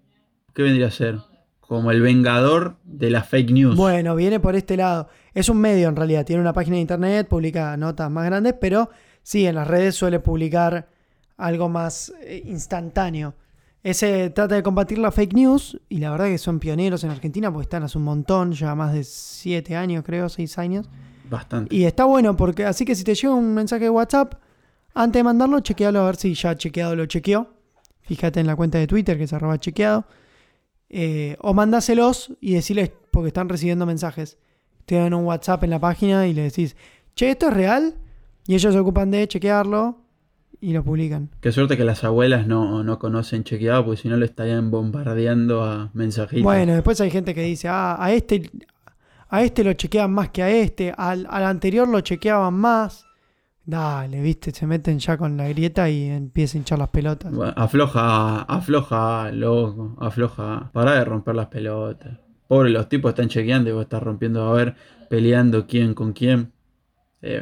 ¿Qué 0.55 0.63
vendría 0.63 0.87
a 0.87 0.91
ser? 0.91 1.19
Como 1.61 1.91
el 1.91 2.01
vengador 2.01 2.77
de 2.85 3.11
la 3.11 3.25
fake 3.25 3.51
news. 3.51 3.77
Bueno, 3.77 4.15
viene 4.15 4.39
por 4.39 4.55
este 4.55 4.77
lado. 4.77 5.09
Es 5.33 5.49
un 5.49 5.59
medio 5.59 5.89
en 5.89 5.97
realidad, 5.97 6.25
tiene 6.25 6.41
una 6.41 6.53
página 6.53 6.77
de 6.77 6.83
internet, 6.83 7.27
publica 7.27 7.77
notas 7.77 8.11
más 8.11 8.25
grandes, 8.27 8.55
pero 8.61 8.91
sí, 9.23 9.47
en 9.47 9.57
las 9.57 9.67
redes 9.67 9.97
suele 9.97 10.21
publicar 10.21 10.89
algo 11.37 11.69
más 11.69 12.13
eh, 12.23 12.43
instantáneo. 12.47 13.35
Ese 13.83 14.31
trata 14.31 14.55
de 14.55 14.63
combatir 14.63 14.99
la 14.99 15.11
fake 15.11 15.35
news 15.35 15.79
y 15.89 15.99
la 15.99 16.11
verdad 16.11 16.27
que 16.27 16.39
son 16.39 16.61
pioneros 16.61 17.05
en 17.05 17.11
Argentina 17.11 17.53
porque 17.53 17.65
están 17.65 17.83
hace 17.83 17.99
un 17.99 18.05
montón, 18.05 18.53
ya 18.53 18.75
más 18.75 18.95
de 18.95 19.05
7 19.05 19.77
años 19.77 20.05
creo, 20.07 20.29
6 20.29 20.59
años. 20.59 20.89
Bastante. 21.29 21.75
Y 21.75 21.85
está 21.85 22.05
bueno 22.05 22.37
porque 22.37 22.65
así 22.65 22.85
que 22.85 22.95
si 22.95 23.03
te 23.03 23.15
llega 23.15 23.35
un 23.35 23.53
mensaje 23.53 23.85
de 23.85 23.91
WhatsApp, 23.91 24.35
antes 24.95 25.19
de 25.19 25.25
mandarlo, 25.25 25.61
chequealo 25.61 26.01
a 26.01 26.07
ver 26.07 26.17
si 26.17 26.33
ya 26.35 26.57
chequeado 26.57 26.95
lo 26.95 27.07
chequeó. 27.07 27.49
Fíjate 28.03 28.41
en 28.41 28.47
la 28.47 28.55
cuenta 28.55 28.79
de 28.79 28.87
Twitter 28.87 29.19
que 29.19 29.25
es 29.25 29.33
arroba 29.33 29.59
chequeado. 29.59 30.07
Eh, 30.91 31.37
o 31.41 31.55
mandáselos 31.55 32.33
y 32.41 32.55
decirles, 32.55 32.93
porque 33.11 33.29
están 33.29 33.49
recibiendo 33.49 33.87
mensajes. 33.87 34.39
Te 34.87 34.97
dan 34.97 35.15
un 35.15 35.25
WhatsApp 35.25 35.65
en 35.65 35.71
la 35.71 35.79
página 35.79 36.27
y 36.27 36.35
le 36.35 36.43
decís, 36.43 36.77
che, 37.15 37.31
¿esto 37.31 37.49
es 37.49 37.55
real? 37.55 37.95
Y 38.47 38.55
ellos 38.55 38.73
se 38.73 38.79
ocupan 38.79 39.11
de 39.11 39.27
chequearlo 39.27 39.99
y 40.61 40.73
lo 40.73 40.83
publican. 40.83 41.31
Qué 41.41 41.53
suerte 41.53 41.77
que 41.77 41.85
las 41.85 42.05
abuelas 42.05 42.47
no, 42.47 42.83
no 42.83 42.99
conocen 42.99 43.45
chequeado, 43.45 43.85
porque 43.85 44.03
si 44.03 44.09
no 44.09 44.17
le 44.17 44.27
estarían 44.27 44.71
bombardeando 44.71 45.63
a 45.63 45.91
mensajitos. 45.95 46.43
Bueno, 46.43 46.75
después 46.75 47.01
hay 47.01 47.11
gente 47.11 47.35
que 47.35 47.43
dice, 47.43 47.69
ah, 47.69 47.97
a 47.99 48.13
este, 48.13 48.51
a 49.29 49.43
este 49.43 49.65
lo 49.65 49.73
chequean 49.73 50.13
más 50.13 50.31
que 50.31 50.43
a 50.43 50.51
este, 50.51 50.95
al, 50.97 51.27
al 51.29 51.45
anterior 51.45 51.89
lo 51.89 52.01
chequeaban 52.01 52.55
más. 52.55 53.04
Dale, 53.67 54.21
viste, 54.21 54.51
se 54.51 54.67
meten 54.67 54.99
ya 54.99 55.17
con 55.17 55.37
la 55.37 55.49
grieta 55.49 55.89
y 55.89 56.05
empiezan 56.05 56.59
a 56.59 56.61
hinchar 56.61 56.79
las 56.79 56.89
pelotas. 56.89 57.33
Bueno, 57.33 57.53
Afloja, 57.57 58.43
afloja, 58.43 59.33
loco, 59.33 59.97
afloja. 60.01 60.71
Para 60.73 60.93
de 60.93 61.05
romper 61.05 61.35
las 61.35 61.47
pelotas. 61.47 62.19
Pobre, 62.47 62.71
los 62.71 62.89
tipos 62.91 63.11
están 63.11 63.29
chequeando 63.29 63.71
y 63.71 63.73
vos 63.73 63.85
estás 63.85 64.03
rompiendo, 64.03 64.45
a 64.45 64.53
ver, 64.53 64.75
peleando 65.09 65.67
quién 65.67 65.95
con 65.95 66.13
quién. 66.13 66.53
Eh, 67.27 67.41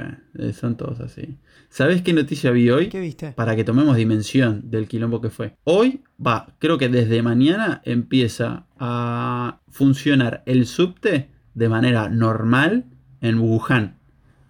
son 0.52 0.76
todos 0.76 1.00
así. 1.00 1.38
¿Sabés 1.68 2.02
qué 2.02 2.12
noticia 2.12 2.52
vi 2.52 2.70
hoy? 2.70 2.88
¿Qué 2.88 3.00
viste? 3.00 3.32
Para 3.32 3.56
que 3.56 3.64
tomemos 3.64 3.96
dimensión 3.96 4.70
del 4.70 4.86
quilombo 4.86 5.20
que 5.20 5.30
fue. 5.30 5.56
Hoy 5.64 6.04
va, 6.24 6.54
creo 6.60 6.78
que 6.78 6.88
desde 6.88 7.20
mañana 7.20 7.82
empieza 7.84 8.66
a 8.78 9.58
funcionar 9.68 10.44
el 10.46 10.66
subte 10.66 11.30
de 11.54 11.68
manera 11.68 12.08
normal 12.08 12.84
en 13.20 13.40
Wuhan. 13.40 13.98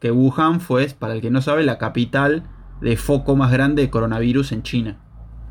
Que 0.03 0.11
Wuhan 0.11 0.61
fue, 0.61 0.88
para 0.99 1.15
el 1.15 1.21
que 1.21 1.31
no 1.31 1.41
sabe, 1.43 1.62
la 1.62 1.79
capital 1.79 2.43
de 2.81 2.97
foco 2.97 3.37
más 3.37 3.53
grande 3.53 3.83
de 3.83 3.88
coronavirus 3.91 4.51
en 4.51 4.65
China. 4.65 4.99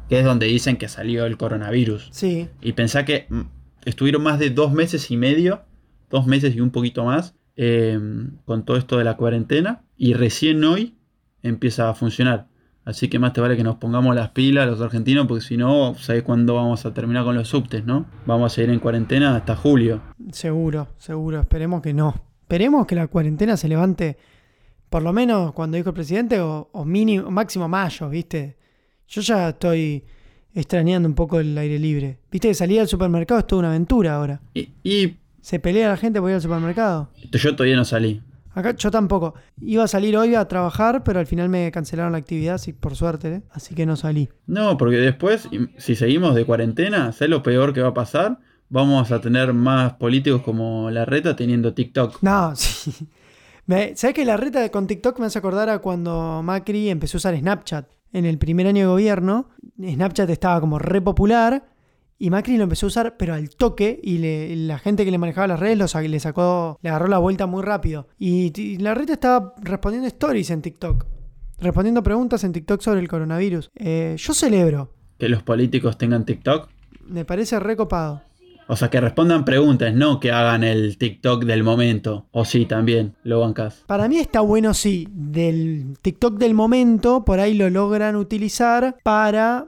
Que 0.09 0.19
es 0.19 0.25
donde 0.25 0.47
dicen 0.47 0.75
que 0.75 0.89
salió 0.89 1.25
el 1.25 1.37
coronavirus. 1.37 2.09
Sí, 2.11 2.49
Y 2.59 2.73
pensá 2.73 3.05
que 3.05 3.27
mm, 3.29 3.43
estuvieron 3.85 4.23
más 4.23 4.39
de 4.39 4.49
dos 4.49 4.73
meses 4.73 5.09
y 5.09 5.15
medio, 5.15 5.61
dos 6.09 6.27
meses 6.27 6.53
y 6.53 6.59
un 6.59 6.71
poquito 6.71 7.05
más, 7.05 7.33
eh, 7.55 7.97
con 8.43 8.65
todo 8.65 8.75
esto 8.75 8.97
de 8.97 9.05
la 9.05 9.15
cuarentena. 9.15 9.83
Y 9.95 10.15
recién 10.15 10.61
hoy 10.65 10.97
empieza 11.43 11.89
a 11.89 11.93
funcionar. 11.93 12.49
Así 12.83 13.07
que 13.07 13.19
más 13.19 13.31
te 13.31 13.39
vale 13.39 13.55
que 13.55 13.63
nos 13.63 13.77
pongamos 13.77 14.13
las 14.15 14.31
pilas 14.31 14.67
los 14.67 14.81
argentinos, 14.81 15.27
porque 15.27 15.45
si 15.45 15.55
no, 15.55 15.95
¿sabes 15.97 16.23
cuándo 16.23 16.55
vamos 16.55 16.85
a 16.85 16.93
terminar 16.93 17.23
con 17.23 17.35
los 17.35 17.47
subtes, 17.47 17.85
no? 17.85 18.05
Vamos 18.25 18.51
a 18.51 18.55
seguir 18.55 18.71
en 18.71 18.79
cuarentena 18.81 19.33
hasta 19.33 19.55
julio. 19.55 20.01
seguro, 20.33 20.89
seguro. 20.97 21.39
Esperemos 21.39 21.81
que 21.81 21.93
no. 21.93 22.15
Esperemos 22.41 22.85
que 22.85 22.95
la 22.95 23.07
cuarentena 23.07 23.55
se 23.55 23.69
levante, 23.69 24.17
por 24.91 25.01
lo 25.03 25.13
menos 25.13 25.53
cuando 25.53 25.77
dijo 25.77 25.89
el 25.91 25.95
presidente, 25.95 26.41
o, 26.41 26.67
o 26.73 26.83
mínimo, 26.83 27.31
máximo 27.31 27.69
mayo, 27.69 28.09
¿viste? 28.09 28.57
Yo 29.07 29.21
ya 29.21 29.49
estoy 29.49 30.03
extrañando 30.53 31.07
un 31.07 31.15
poco 31.15 31.39
el 31.39 31.57
aire 31.57 31.79
libre. 31.79 32.19
¿Viste 32.29 32.49
que 32.49 32.53
salir 32.53 32.81
al 32.81 32.89
supermercado 32.89 33.39
es 33.39 33.47
toda 33.47 33.59
una 33.61 33.69
aventura 33.69 34.15
ahora? 34.15 34.41
Y, 34.53 34.67
y 34.83 35.15
Se 35.39 35.59
pelea 35.61 35.87
la 35.87 35.95
gente 35.95 36.19
por 36.19 36.29
ir 36.29 36.35
al 36.35 36.41
supermercado. 36.41 37.09
yo 37.31 37.55
todavía 37.55 37.77
no 37.77 37.85
salí. 37.85 38.21
Acá 38.53 38.75
yo 38.75 38.91
tampoco. 38.91 39.33
Iba 39.61 39.85
a 39.85 39.87
salir 39.87 40.17
hoy 40.17 40.35
a 40.35 40.45
trabajar, 40.49 41.05
pero 41.05 41.21
al 41.21 41.25
final 41.25 41.47
me 41.47 41.71
cancelaron 41.71 42.11
la 42.11 42.17
actividad, 42.17 42.57
sí, 42.57 42.73
por 42.73 42.97
suerte, 42.97 43.35
¿eh? 43.35 43.41
así 43.51 43.73
que 43.75 43.85
no 43.85 43.95
salí. 43.95 44.27
No, 44.45 44.77
porque 44.77 44.97
después, 44.97 45.47
si 45.77 45.95
seguimos 45.95 46.35
de 46.35 46.43
cuarentena, 46.43 47.13
¿sabes 47.13 47.29
lo 47.29 47.43
peor 47.43 47.73
que 47.73 47.81
va 47.81 47.87
a 47.89 47.93
pasar? 47.93 48.39
Vamos 48.67 49.09
a 49.13 49.21
tener 49.21 49.53
más 49.53 49.93
políticos 49.93 50.41
como 50.41 50.91
la 50.91 51.05
reta 51.05 51.33
teniendo 51.37 51.73
TikTok. 51.73 52.21
No, 52.21 52.53
sí. 52.57 52.91
Me- 53.71 53.95
¿Sabes 53.95 54.13
que 54.15 54.25
la 54.25 54.35
reta 54.35 54.67
con 54.69 54.85
TikTok 54.85 55.17
me 55.19 55.27
hace 55.27 55.39
acordar 55.39 55.69
a 55.69 55.79
cuando 55.79 56.41
Macri 56.43 56.89
empezó 56.89 57.15
a 57.15 57.19
usar 57.19 57.37
Snapchat? 57.39 57.87
En 58.11 58.25
el 58.25 58.37
primer 58.37 58.67
año 58.67 58.81
de 58.81 58.87
gobierno, 58.87 59.47
Snapchat 59.81 60.29
estaba 60.29 60.59
como 60.59 60.77
re 60.77 61.01
popular 61.01 61.63
y 62.19 62.29
Macri 62.31 62.57
lo 62.57 62.63
empezó 62.63 62.85
a 62.85 62.87
usar, 62.87 63.15
pero 63.15 63.33
al 63.33 63.49
toque, 63.51 63.97
y 64.03 64.17
le- 64.17 64.53
la 64.57 64.77
gente 64.77 65.05
que 65.05 65.11
le 65.11 65.17
manejaba 65.17 65.47
las 65.47 65.59
redes 65.61 65.77
lo 65.77 66.01
le 66.01 66.19
sacó, 66.19 66.77
le 66.81 66.89
agarró 66.89 67.07
la 67.07 67.17
vuelta 67.19 67.45
muy 67.47 67.63
rápido. 67.63 68.09
Y, 68.19 68.51
y 68.61 68.77
la 68.77 68.93
reta 68.93 69.13
estaba 69.13 69.53
respondiendo 69.61 70.05
stories 70.09 70.49
en 70.49 70.61
TikTok, 70.61 71.05
respondiendo 71.59 72.03
preguntas 72.03 72.43
en 72.43 72.51
TikTok 72.51 72.81
sobre 72.81 72.99
el 72.99 73.07
coronavirus. 73.07 73.71
Eh, 73.75 74.15
yo 74.17 74.33
celebro, 74.33 74.93
Que 75.17 75.29
los 75.29 75.43
políticos 75.43 75.97
tengan 75.97 76.25
TikTok. 76.25 76.67
me 77.07 77.23
parece 77.23 77.57
recopado. 77.61 78.21
O 78.67 78.75
sea, 78.75 78.89
que 78.89 79.01
respondan 79.01 79.43
preguntas, 79.43 79.93
no 79.93 80.19
que 80.19 80.31
hagan 80.31 80.63
el 80.63 80.97
TikTok 80.97 81.43
del 81.43 81.63
momento. 81.63 82.27
O 82.31 82.45
sí, 82.45 82.65
también, 82.65 83.15
lo 83.23 83.41
bancas. 83.41 83.83
Para 83.87 84.07
mí 84.07 84.17
está 84.17 84.41
bueno, 84.41 84.73
sí, 84.73 85.07
del 85.11 85.97
TikTok 86.01 86.37
del 86.37 86.53
momento, 86.53 87.25
por 87.25 87.39
ahí 87.39 87.53
lo 87.53 87.69
logran 87.69 88.15
utilizar 88.15 88.97
para 89.03 89.65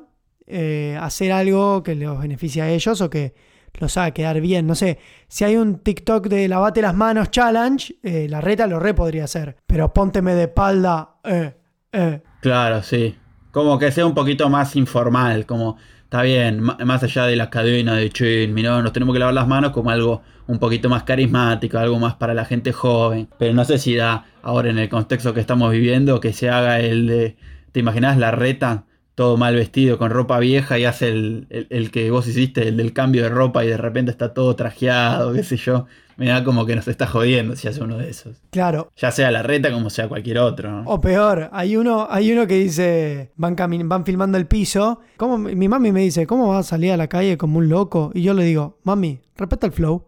eh, 0.48 0.98
hacer 1.02 1.32
algo 1.32 1.84
que 1.84 1.96
los 1.96 2.20
beneficie 2.20 2.62
a 2.62 2.70
ellos 2.70 3.02
o 3.02 3.10
que 3.10 3.34
los 3.80 3.98
haga 3.98 4.12
quedar 4.12 4.40
bien. 4.42 4.68
No 4.68 4.76
sé, 4.76 5.00
si 5.28 5.44
hay 5.44 5.56
un 5.56 5.80
TikTok 5.80 6.28
de 6.28 6.48
lavate 6.48 6.82
las 6.82 6.96
manos 6.96 7.32
challenge, 7.32 7.96
eh, 8.04 8.28
la 8.30 8.42
reta 8.42 8.68
lo 8.68 8.80
re 8.80 8.94
podría 8.94 9.26
hacer. 9.26 9.58
Pero 9.68 9.94
pónteme 9.94 10.36
de 10.36 10.44
espalda, 10.44 11.16
eh, 11.24 11.54
eh. 11.92 12.22
Claro, 12.42 12.82
sí. 12.84 13.16
Como 13.52 13.78
que 13.78 13.92
sea 13.92 14.06
un 14.06 14.16
poquito 14.16 14.50
más 14.50 14.76
informal, 14.76 15.46
como 15.46 15.78
está 16.14 16.22
bien, 16.22 16.62
más 16.62 17.02
allá 17.02 17.26
de 17.26 17.36
la 17.36 17.50
cadena 17.50 17.96
de 17.96 18.12
che, 18.12 18.48
mirá, 18.48 18.80
nos 18.84 18.94
tenemos 18.94 19.14
que 19.14 19.20
lavar 19.20 19.34
las 19.34 19.48
manos 19.48 19.72
como 19.72 19.90
algo 19.90 20.22
un 20.46 20.60
poquito 20.60 20.88
más 20.88 21.02
carismático, 21.02 21.80
algo 21.80 21.98
más 21.98 22.14
para 22.14 22.36
la 22.36 22.46
gente 22.46 22.72
joven. 22.72 23.30
Pero 23.40 23.56
no 23.56 23.66
sé 23.66 23.80
si 23.80 23.96
da 23.96 24.28
ahora 24.44 24.70
en 24.70 24.78
el 24.78 24.90
contexto 24.90 25.34
que 25.34 25.40
estamos 25.40 25.72
viviendo 25.72 26.20
que 26.20 26.32
se 26.32 26.52
haga 26.52 26.80
el 26.80 27.08
de, 27.08 27.36
¿te 27.72 27.80
imaginas 27.80 28.20
la 28.20 28.30
reta 28.30 28.84
todo 29.16 29.38
mal 29.38 29.56
vestido, 29.56 29.98
con 29.98 30.12
ropa 30.12 30.40
vieja, 30.40 30.80
y 30.80 30.86
hace 30.86 31.10
el, 31.10 31.48
el- 31.50 31.68
el 31.70 31.92
que 31.92 32.10
vos 32.12 32.28
hiciste, 32.28 32.68
el 32.68 32.78
del 32.78 32.94
cambio 32.94 33.24
de 33.24 33.30
ropa, 33.30 33.64
y 33.64 33.68
de 33.70 33.78
repente 33.78 34.12
está 34.12 34.34
todo 34.34 34.56
trajeado, 34.56 35.34
qué 35.34 35.44
sé 35.44 35.58
yo. 35.58 35.86
Me 36.16 36.28
da 36.28 36.44
como 36.44 36.68
que 36.68 36.76
nos 36.76 36.88
está 36.88 37.08
jodiendo 37.08 37.56
si 37.56 37.68
hace 37.68 37.82
uno 37.82 37.98
de 37.98 38.10
esos. 38.10 38.38
Claro. 38.52 38.92
Ya 38.98 39.10
sea 39.12 39.32
la 39.32 39.42
reta 39.42 39.72
como 39.72 39.90
sea 39.90 40.08
cualquier 40.08 40.38
otro. 40.38 40.70
¿no? 40.70 40.84
O 40.86 41.02
peor, 41.02 41.50
hay 41.52 41.76
uno, 41.76 42.08
hay 42.08 42.32
uno 42.32 42.46
que 42.46 42.56
dice, 42.60 43.32
van, 43.36 43.56
van 43.56 44.06
filmando 44.06 44.38
el 44.38 44.46
piso. 44.46 45.00
¿Cómo, 45.18 45.40
mi 45.40 45.68
mami 45.68 45.92
me 45.92 46.02
dice, 46.02 46.28
¿cómo 46.28 46.50
vas 46.50 46.68
a 46.68 46.70
salir 46.70 46.92
a 46.92 46.98
la 46.98 47.08
calle 47.08 47.36
como 47.38 47.58
un 47.58 47.68
loco? 47.68 48.12
Y 48.14 48.22
yo 48.22 48.36
le 48.36 48.44
digo, 48.44 48.78
mami, 48.84 49.22
respeta 49.36 49.66
el 49.66 49.74
flow. 49.74 50.06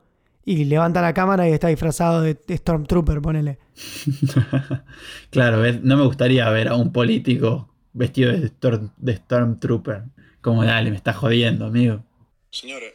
Y 0.47 0.65
levanta 0.65 1.01
la 1.01 1.11
cámara 1.15 1.49
y 1.49 1.53
está 1.53 1.69
disfrazado 1.69 2.21
de, 2.21 2.37
Stormtrooper, 2.55 3.19
ponele. 3.19 3.57
claro, 5.31 5.63
no 5.81 5.97
me 5.97 6.05
gustaría 6.05 6.47
ver 6.51 6.67
a 6.67 6.75
un 6.75 6.91
político 6.91 7.67
vestido 7.95 8.31
de, 8.31 8.47
Storm- 8.51 8.91
de 8.97 9.15
Stormtrooper. 9.15 10.03
Como 10.41 10.63
dale, 10.63 10.91
me 10.91 10.97
está 10.97 11.13
jodiendo, 11.13 11.65
amigo. 11.65 12.03
Señores, 12.51 12.93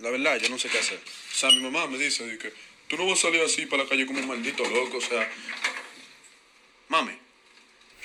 la 0.00 0.10
verdad, 0.10 0.38
yo 0.42 0.48
no 0.48 0.58
sé 0.58 0.68
qué 0.70 0.78
hacer. 0.78 0.98
O 0.98 1.34
sea, 1.34 1.50
mi 1.50 1.60
mamá 1.60 1.86
me 1.86 1.98
dice 1.98 2.24
que 2.38 2.52
tú 2.88 2.96
no 2.96 3.06
vas 3.06 3.18
a 3.18 3.22
salir 3.22 3.42
así 3.42 3.66
para 3.66 3.82
la 3.84 3.88
calle 3.88 4.06
como 4.06 4.18
un 4.20 4.28
maldito 4.28 4.62
loco. 4.62 4.96
O 4.96 5.00
sea, 5.00 5.28
mami, 6.88 7.12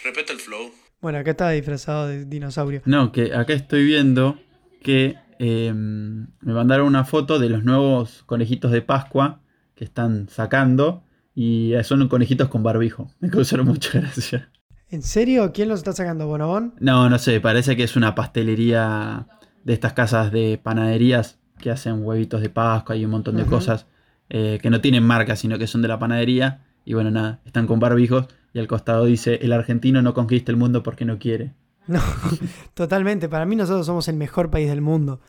respeta 0.04 0.34
el 0.34 0.40
flow. 0.40 0.72
Bueno, 1.02 1.18
acá 1.20 1.32
está 1.32 1.50
disfrazado 1.52 2.08
de 2.08 2.26
dinosaurio. 2.26 2.82
No, 2.86 3.12
que 3.12 3.34
acá 3.34 3.54
estoy 3.54 3.86
viendo 3.86 4.40
que 4.84 5.16
eh, 5.40 5.72
me 5.74 6.54
mandaron 6.54 6.88
una 6.88 7.06
foto 7.06 7.40
de 7.40 7.50
los 7.50 7.64
nuevos 7.64 8.24
conejitos 8.26 8.72
de 8.72 8.82
Pascua 8.82 9.42
que 9.76 9.84
están 9.84 10.28
sacando 10.30 11.04
y 11.34 11.74
son 11.84 12.08
conejitos 12.08 12.50
con 12.50 12.62
barbijo. 12.62 13.12
Me 13.20 13.30
causaron 13.30 13.68
mucha 13.68 14.00
gracia. 14.00 14.52
¿En 14.92 15.02
serio? 15.04 15.52
¿Quién 15.54 15.70
los 15.70 15.80
está 15.80 15.94
sacando? 15.94 16.28
¿Bonobón? 16.28 16.74
No, 16.80 17.10
no 17.10 17.18
sé, 17.18 17.40
parece 17.40 17.78
que 17.78 17.84
es 17.84 17.96
una 17.96 18.14
pastelería 18.14 19.26
de 19.64 19.74
estas 19.74 19.94
casas 19.94 20.34
de 20.34 20.60
panaderías 20.62 21.40
que 21.58 21.72
hacen 21.72 22.04
huevitos 22.04 22.42
de 22.42 22.50
Pascua 22.50 22.98
y 22.98 23.06
un 23.06 23.12
montón 23.12 23.38
de 23.38 23.46
cosas 23.46 23.88
eh, 24.30 24.60
que 24.62 24.70
no 24.70 24.82
tienen 24.82 25.04
marca, 25.04 25.38
sino 25.38 25.58
que 25.58 25.68
son 25.68 25.82
de 25.82 25.88
la 25.88 25.98
panadería. 25.98 26.66
Y 26.84 26.94
bueno, 26.94 27.10
nada, 27.10 27.40
están 27.46 27.68
con 27.68 27.80
barbijos 27.80 28.28
y 28.54 28.60
al 28.60 28.68
costado 28.68 29.06
dice, 29.06 29.40
el 29.42 29.54
argentino 29.54 30.02
no 30.02 30.14
conquista 30.14 30.52
el 30.52 30.58
mundo 30.58 30.84
porque 30.84 31.06
no 31.06 31.18
quiere. 31.20 31.54
No, 31.88 32.00
totalmente. 32.76 33.28
Para 33.28 33.46
mí 33.46 33.56
nosotros 33.56 33.88
somos 33.88 34.08
el 34.08 34.16
mejor 34.16 34.52
país 34.52 34.70
del 34.70 34.82
mundo. 34.82 35.20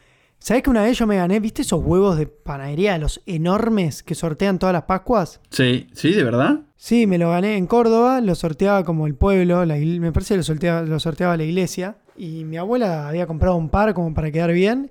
¿Sabés 0.42 0.64
que 0.64 0.70
una 0.70 0.82
vez 0.82 0.98
yo 0.98 1.06
me 1.06 1.18
gané, 1.18 1.38
viste 1.38 1.62
esos 1.62 1.80
huevos 1.84 2.18
de 2.18 2.26
panadería, 2.26 2.98
los 2.98 3.22
enormes 3.26 4.02
que 4.02 4.16
sortean 4.16 4.58
todas 4.58 4.72
las 4.72 4.82
Pascuas? 4.82 5.40
Sí, 5.50 5.86
sí, 5.92 6.12
de 6.12 6.24
verdad. 6.24 6.62
Sí, 6.74 7.06
me 7.06 7.16
lo 7.16 7.30
gané 7.30 7.56
en 7.56 7.68
Córdoba, 7.68 8.20
lo 8.20 8.34
sorteaba 8.34 8.82
como 8.82 9.06
el 9.06 9.14
pueblo, 9.14 9.64
la 9.64 9.76
me 9.76 10.10
parece 10.10 10.34
que 10.34 10.38
lo 10.38 10.42
sorteaba, 10.42 10.82
lo 10.82 10.98
sorteaba 10.98 11.36
la 11.36 11.44
iglesia. 11.44 11.98
Y 12.16 12.42
mi 12.42 12.56
abuela 12.56 13.08
había 13.08 13.28
comprado 13.28 13.54
un 13.54 13.68
par 13.68 13.94
como 13.94 14.12
para 14.14 14.32
quedar 14.32 14.50
bien. 14.50 14.90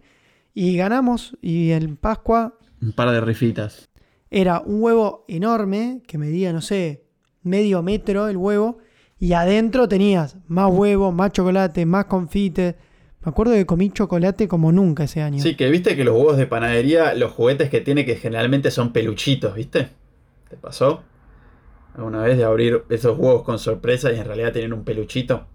Y 0.54 0.78
ganamos. 0.78 1.36
Y 1.42 1.72
en 1.72 1.98
Pascua 1.98 2.58
Un 2.82 2.94
par 2.94 3.12
de 3.12 3.20
rifitas. 3.20 3.90
era 4.30 4.62
un 4.62 4.82
huevo 4.82 5.26
enorme 5.28 6.02
que 6.08 6.18
medía, 6.18 6.54
no 6.54 6.62
sé, 6.62 7.04
medio 7.44 7.84
metro 7.84 8.30
el 8.30 8.38
huevo. 8.38 8.78
Y 9.20 9.34
adentro 9.34 9.90
tenías 9.90 10.38
más 10.48 10.72
huevo, 10.72 11.12
más 11.12 11.34
chocolate, 11.34 11.86
más 11.86 12.06
confite. 12.06 12.78
Me 13.24 13.30
acuerdo 13.30 13.54
que 13.54 13.66
comí 13.66 13.92
chocolate 13.92 14.48
como 14.48 14.72
nunca 14.72 15.04
ese 15.04 15.22
año. 15.22 15.42
Sí, 15.42 15.56
que 15.56 15.70
viste 15.70 15.96
que 15.96 16.04
los 16.04 16.16
huevos 16.16 16.38
de 16.38 16.48
panadería, 16.48 17.14
los 17.14 17.32
juguetes 17.32 17.70
que 17.70 17.80
tiene 17.82 18.04
que 18.04 18.16
generalmente 18.16 18.72
son 18.72 18.92
peluchitos, 18.92 19.54
¿viste? 19.54 19.90
¿Te 20.50 20.58
pasó? 20.58 21.04
¿Alguna 21.96 22.24
vez 22.24 22.38
de 22.38 22.46
abrir 22.46 22.84
esos 22.90 23.18
huevos 23.18 23.44
con 23.44 23.60
sorpresa 23.60 24.12
y 24.12 24.18
en 24.18 24.26
realidad 24.26 24.54
tener 24.54 24.74
un 24.74 24.84
peluchito? 24.84 25.46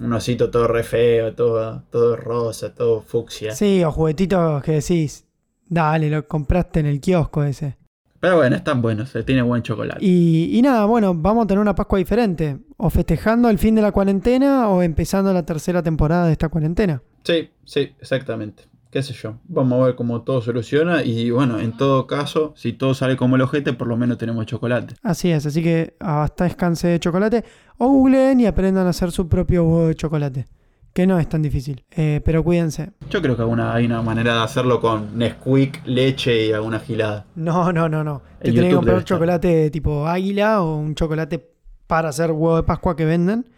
Un 0.00 0.12
osito 0.12 0.50
todo 0.50 0.66
re 0.66 0.82
feo, 0.82 1.34
todo, 1.34 1.84
todo 1.90 2.16
rosa, 2.16 2.74
todo 2.74 3.00
fucsia. 3.00 3.54
Sí, 3.54 3.82
o 3.84 3.90
juguetitos 3.90 4.62
que 4.62 4.72
decís, 4.72 5.26
dale, 5.66 6.10
lo 6.10 6.26
compraste 6.26 6.80
en 6.80 6.86
el 6.86 7.00
kiosco 7.00 7.42
ese. 7.44 7.76
Pero 8.22 8.36
bueno, 8.36 8.54
están 8.54 8.80
buenos, 8.80 9.08
se 9.08 9.24
tiene 9.24 9.42
buen 9.42 9.64
chocolate. 9.64 9.98
Y, 10.00 10.56
y 10.56 10.62
nada, 10.62 10.84
bueno, 10.84 11.12
vamos 11.12 11.42
a 11.42 11.46
tener 11.48 11.60
una 11.60 11.74
Pascua 11.74 11.98
diferente. 11.98 12.56
O 12.76 12.88
festejando 12.88 13.50
el 13.50 13.58
fin 13.58 13.74
de 13.74 13.82
la 13.82 13.90
cuarentena 13.90 14.68
o 14.68 14.80
empezando 14.80 15.32
la 15.32 15.44
tercera 15.44 15.82
temporada 15.82 16.26
de 16.26 16.32
esta 16.32 16.48
cuarentena. 16.48 17.02
Sí, 17.24 17.50
sí, 17.64 17.80
exactamente. 17.98 18.62
Qué 18.92 19.02
sé 19.02 19.12
yo. 19.12 19.40
Vamos 19.48 19.82
a 19.82 19.86
ver 19.86 19.94
cómo 19.96 20.22
todo 20.22 20.40
soluciona 20.40 21.02
y 21.02 21.30
bueno, 21.30 21.58
en 21.58 21.76
todo 21.76 22.06
caso, 22.06 22.52
si 22.56 22.72
todo 22.72 22.94
sale 22.94 23.16
como 23.16 23.34
el 23.34 23.42
ojete, 23.42 23.72
por 23.72 23.88
lo 23.88 23.96
menos 23.96 24.18
tenemos 24.18 24.46
chocolate. 24.46 24.94
Así 25.02 25.32
es, 25.32 25.44
así 25.44 25.60
que 25.60 25.96
hasta 25.98 26.44
descanse 26.44 26.86
de 26.86 27.00
chocolate. 27.00 27.44
O 27.78 27.88
googleen 27.88 28.38
y 28.38 28.46
aprendan 28.46 28.86
a 28.86 28.90
hacer 28.90 29.10
su 29.10 29.28
propio 29.28 29.64
huevo 29.64 29.88
de 29.88 29.96
chocolate. 29.96 30.46
Que 30.92 31.06
no 31.06 31.18
es 31.18 31.28
tan 31.28 31.40
difícil. 31.40 31.84
Eh, 31.90 32.20
pero 32.24 32.44
cuídense. 32.44 32.90
Yo 33.08 33.22
creo 33.22 33.34
que 33.34 33.42
alguna, 33.42 33.74
hay 33.74 33.86
una 33.86 34.02
manera 34.02 34.34
de 34.34 34.40
hacerlo 34.42 34.80
con 34.80 35.16
Nesquik, 35.16 35.82
leche 35.86 36.48
y 36.48 36.52
alguna 36.52 36.80
gilada. 36.80 37.26
No, 37.34 37.72
no, 37.72 37.88
no, 37.88 38.04
no. 38.04 38.22
Te 38.40 38.48
En 38.48 38.54
tenés 38.54 38.70
que 38.70 38.76
comprar 38.76 39.04
chocolate 39.04 39.70
tipo 39.70 40.06
águila 40.06 40.62
o 40.62 40.76
un 40.76 40.94
chocolate 40.94 41.50
para 41.86 42.10
hacer 42.10 42.30
huevo 42.30 42.56
de 42.56 42.62
Pascua 42.64 42.94
que 42.94 43.06
venden. 43.06 43.48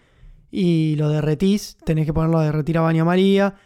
Y 0.50 0.94
lo 0.96 1.08
derretís. 1.08 1.76
Tenés 1.84 2.06
que 2.06 2.12
ponerlo 2.12 2.38
a 2.38 2.44
derretir 2.44 2.78
a 2.78 2.82
baño 2.82 3.04
María. 3.04 3.56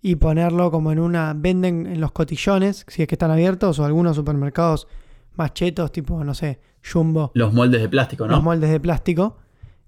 Y 0.00 0.16
ponerlo 0.16 0.70
como 0.70 0.90
en 0.90 0.98
una. 0.98 1.34
Venden 1.36 1.86
en 1.86 2.00
los 2.00 2.12
cotillones, 2.12 2.86
si 2.88 3.02
es 3.02 3.08
que 3.08 3.14
están 3.14 3.30
abiertos, 3.30 3.78
o 3.78 3.84
algunos 3.84 4.16
supermercados 4.16 4.86
más 5.34 5.52
chetos, 5.52 5.92
tipo, 5.92 6.22
no 6.24 6.34
sé, 6.34 6.60
Jumbo. 6.82 7.32
Los 7.34 7.52
moldes 7.52 7.82
de 7.82 7.88
plástico, 7.88 8.26
¿no? 8.26 8.34
los 8.34 8.42
moldes 8.42 8.70
de 8.70 8.80
plástico. 8.80 9.38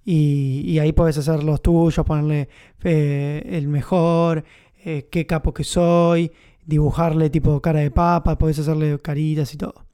Y, 0.08 0.62
y 0.64 0.78
ahí 0.78 0.92
podés 0.92 1.18
hacer 1.18 1.42
los 1.42 1.60
tuyos, 1.60 2.06
ponerle 2.06 2.48
eh, 2.84 3.42
el 3.58 3.66
mejor, 3.66 4.44
eh, 4.84 5.08
qué 5.10 5.26
capo 5.26 5.52
que 5.52 5.64
soy, 5.64 6.30
dibujarle 6.64 7.28
tipo 7.28 7.60
cara 7.60 7.80
de 7.80 7.90
papa, 7.90 8.38
podés 8.38 8.60
hacerle 8.60 8.98
caritas 9.00 9.52
y 9.52 9.56
todo. 9.58 9.84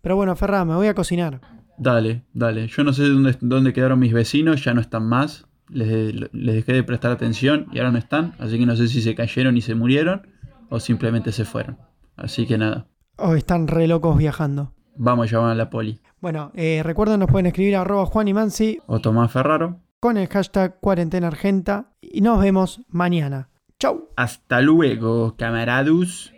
Pero 0.00 0.16
bueno, 0.16 0.34
Ferra, 0.34 0.64
me 0.64 0.74
voy 0.74 0.86
a 0.86 0.94
cocinar. 0.94 1.42
Dale, 1.76 2.22
dale. 2.32 2.68
Yo 2.68 2.84
no 2.84 2.92
sé 2.94 3.02
dónde, 3.04 3.36
dónde 3.40 3.72
quedaron 3.74 3.98
mis 3.98 4.12
vecinos, 4.14 4.64
ya 4.64 4.72
no 4.74 4.80
están 4.80 5.06
más. 5.08 5.46
Les, 5.68 6.14
les 6.32 6.54
dejé 6.56 6.72
de 6.72 6.82
prestar 6.84 7.10
atención 7.12 7.66
y 7.72 7.78
ahora 7.78 7.90
no 7.92 7.98
están. 7.98 8.34
Así 8.38 8.58
que 8.58 8.66
no 8.66 8.76
sé 8.76 8.88
si 8.88 9.02
se 9.02 9.14
cayeron 9.14 9.56
y 9.56 9.60
se 9.60 9.74
murieron 9.74 10.26
o 10.70 10.80
simplemente 10.80 11.32
se 11.32 11.44
fueron. 11.44 11.78
Así 12.16 12.46
que 12.46 12.56
nada, 12.58 12.86
O 13.16 13.34
están 13.34 13.66
re 13.68 13.88
locos 13.88 14.16
viajando. 14.16 14.72
vamos 14.96 15.26
a 15.28 15.36
llamar 15.36 15.52
a 15.52 15.54
la 15.54 15.70
poli. 15.70 16.00
Bueno, 16.24 16.52
eh, 16.54 16.80
recuerden, 16.82 17.20
nos 17.20 17.28
pueden 17.28 17.44
escribir 17.44 17.76
a 17.76 17.82
arroba 17.82 18.06
Juan 18.06 18.28
y 18.28 18.32
Mansi 18.32 18.78
O 18.86 18.98
Tomás 18.98 19.30
Ferraro. 19.30 19.80
con 20.00 20.16
el 20.16 20.26
hashtag 20.26 20.80
cuarentena 20.80 21.26
argenta 21.26 21.90
y 22.00 22.22
nos 22.22 22.40
vemos 22.40 22.80
mañana. 22.88 23.50
Chau. 23.78 24.08
Hasta 24.16 24.62
luego, 24.62 25.34
camarados. 25.36 26.32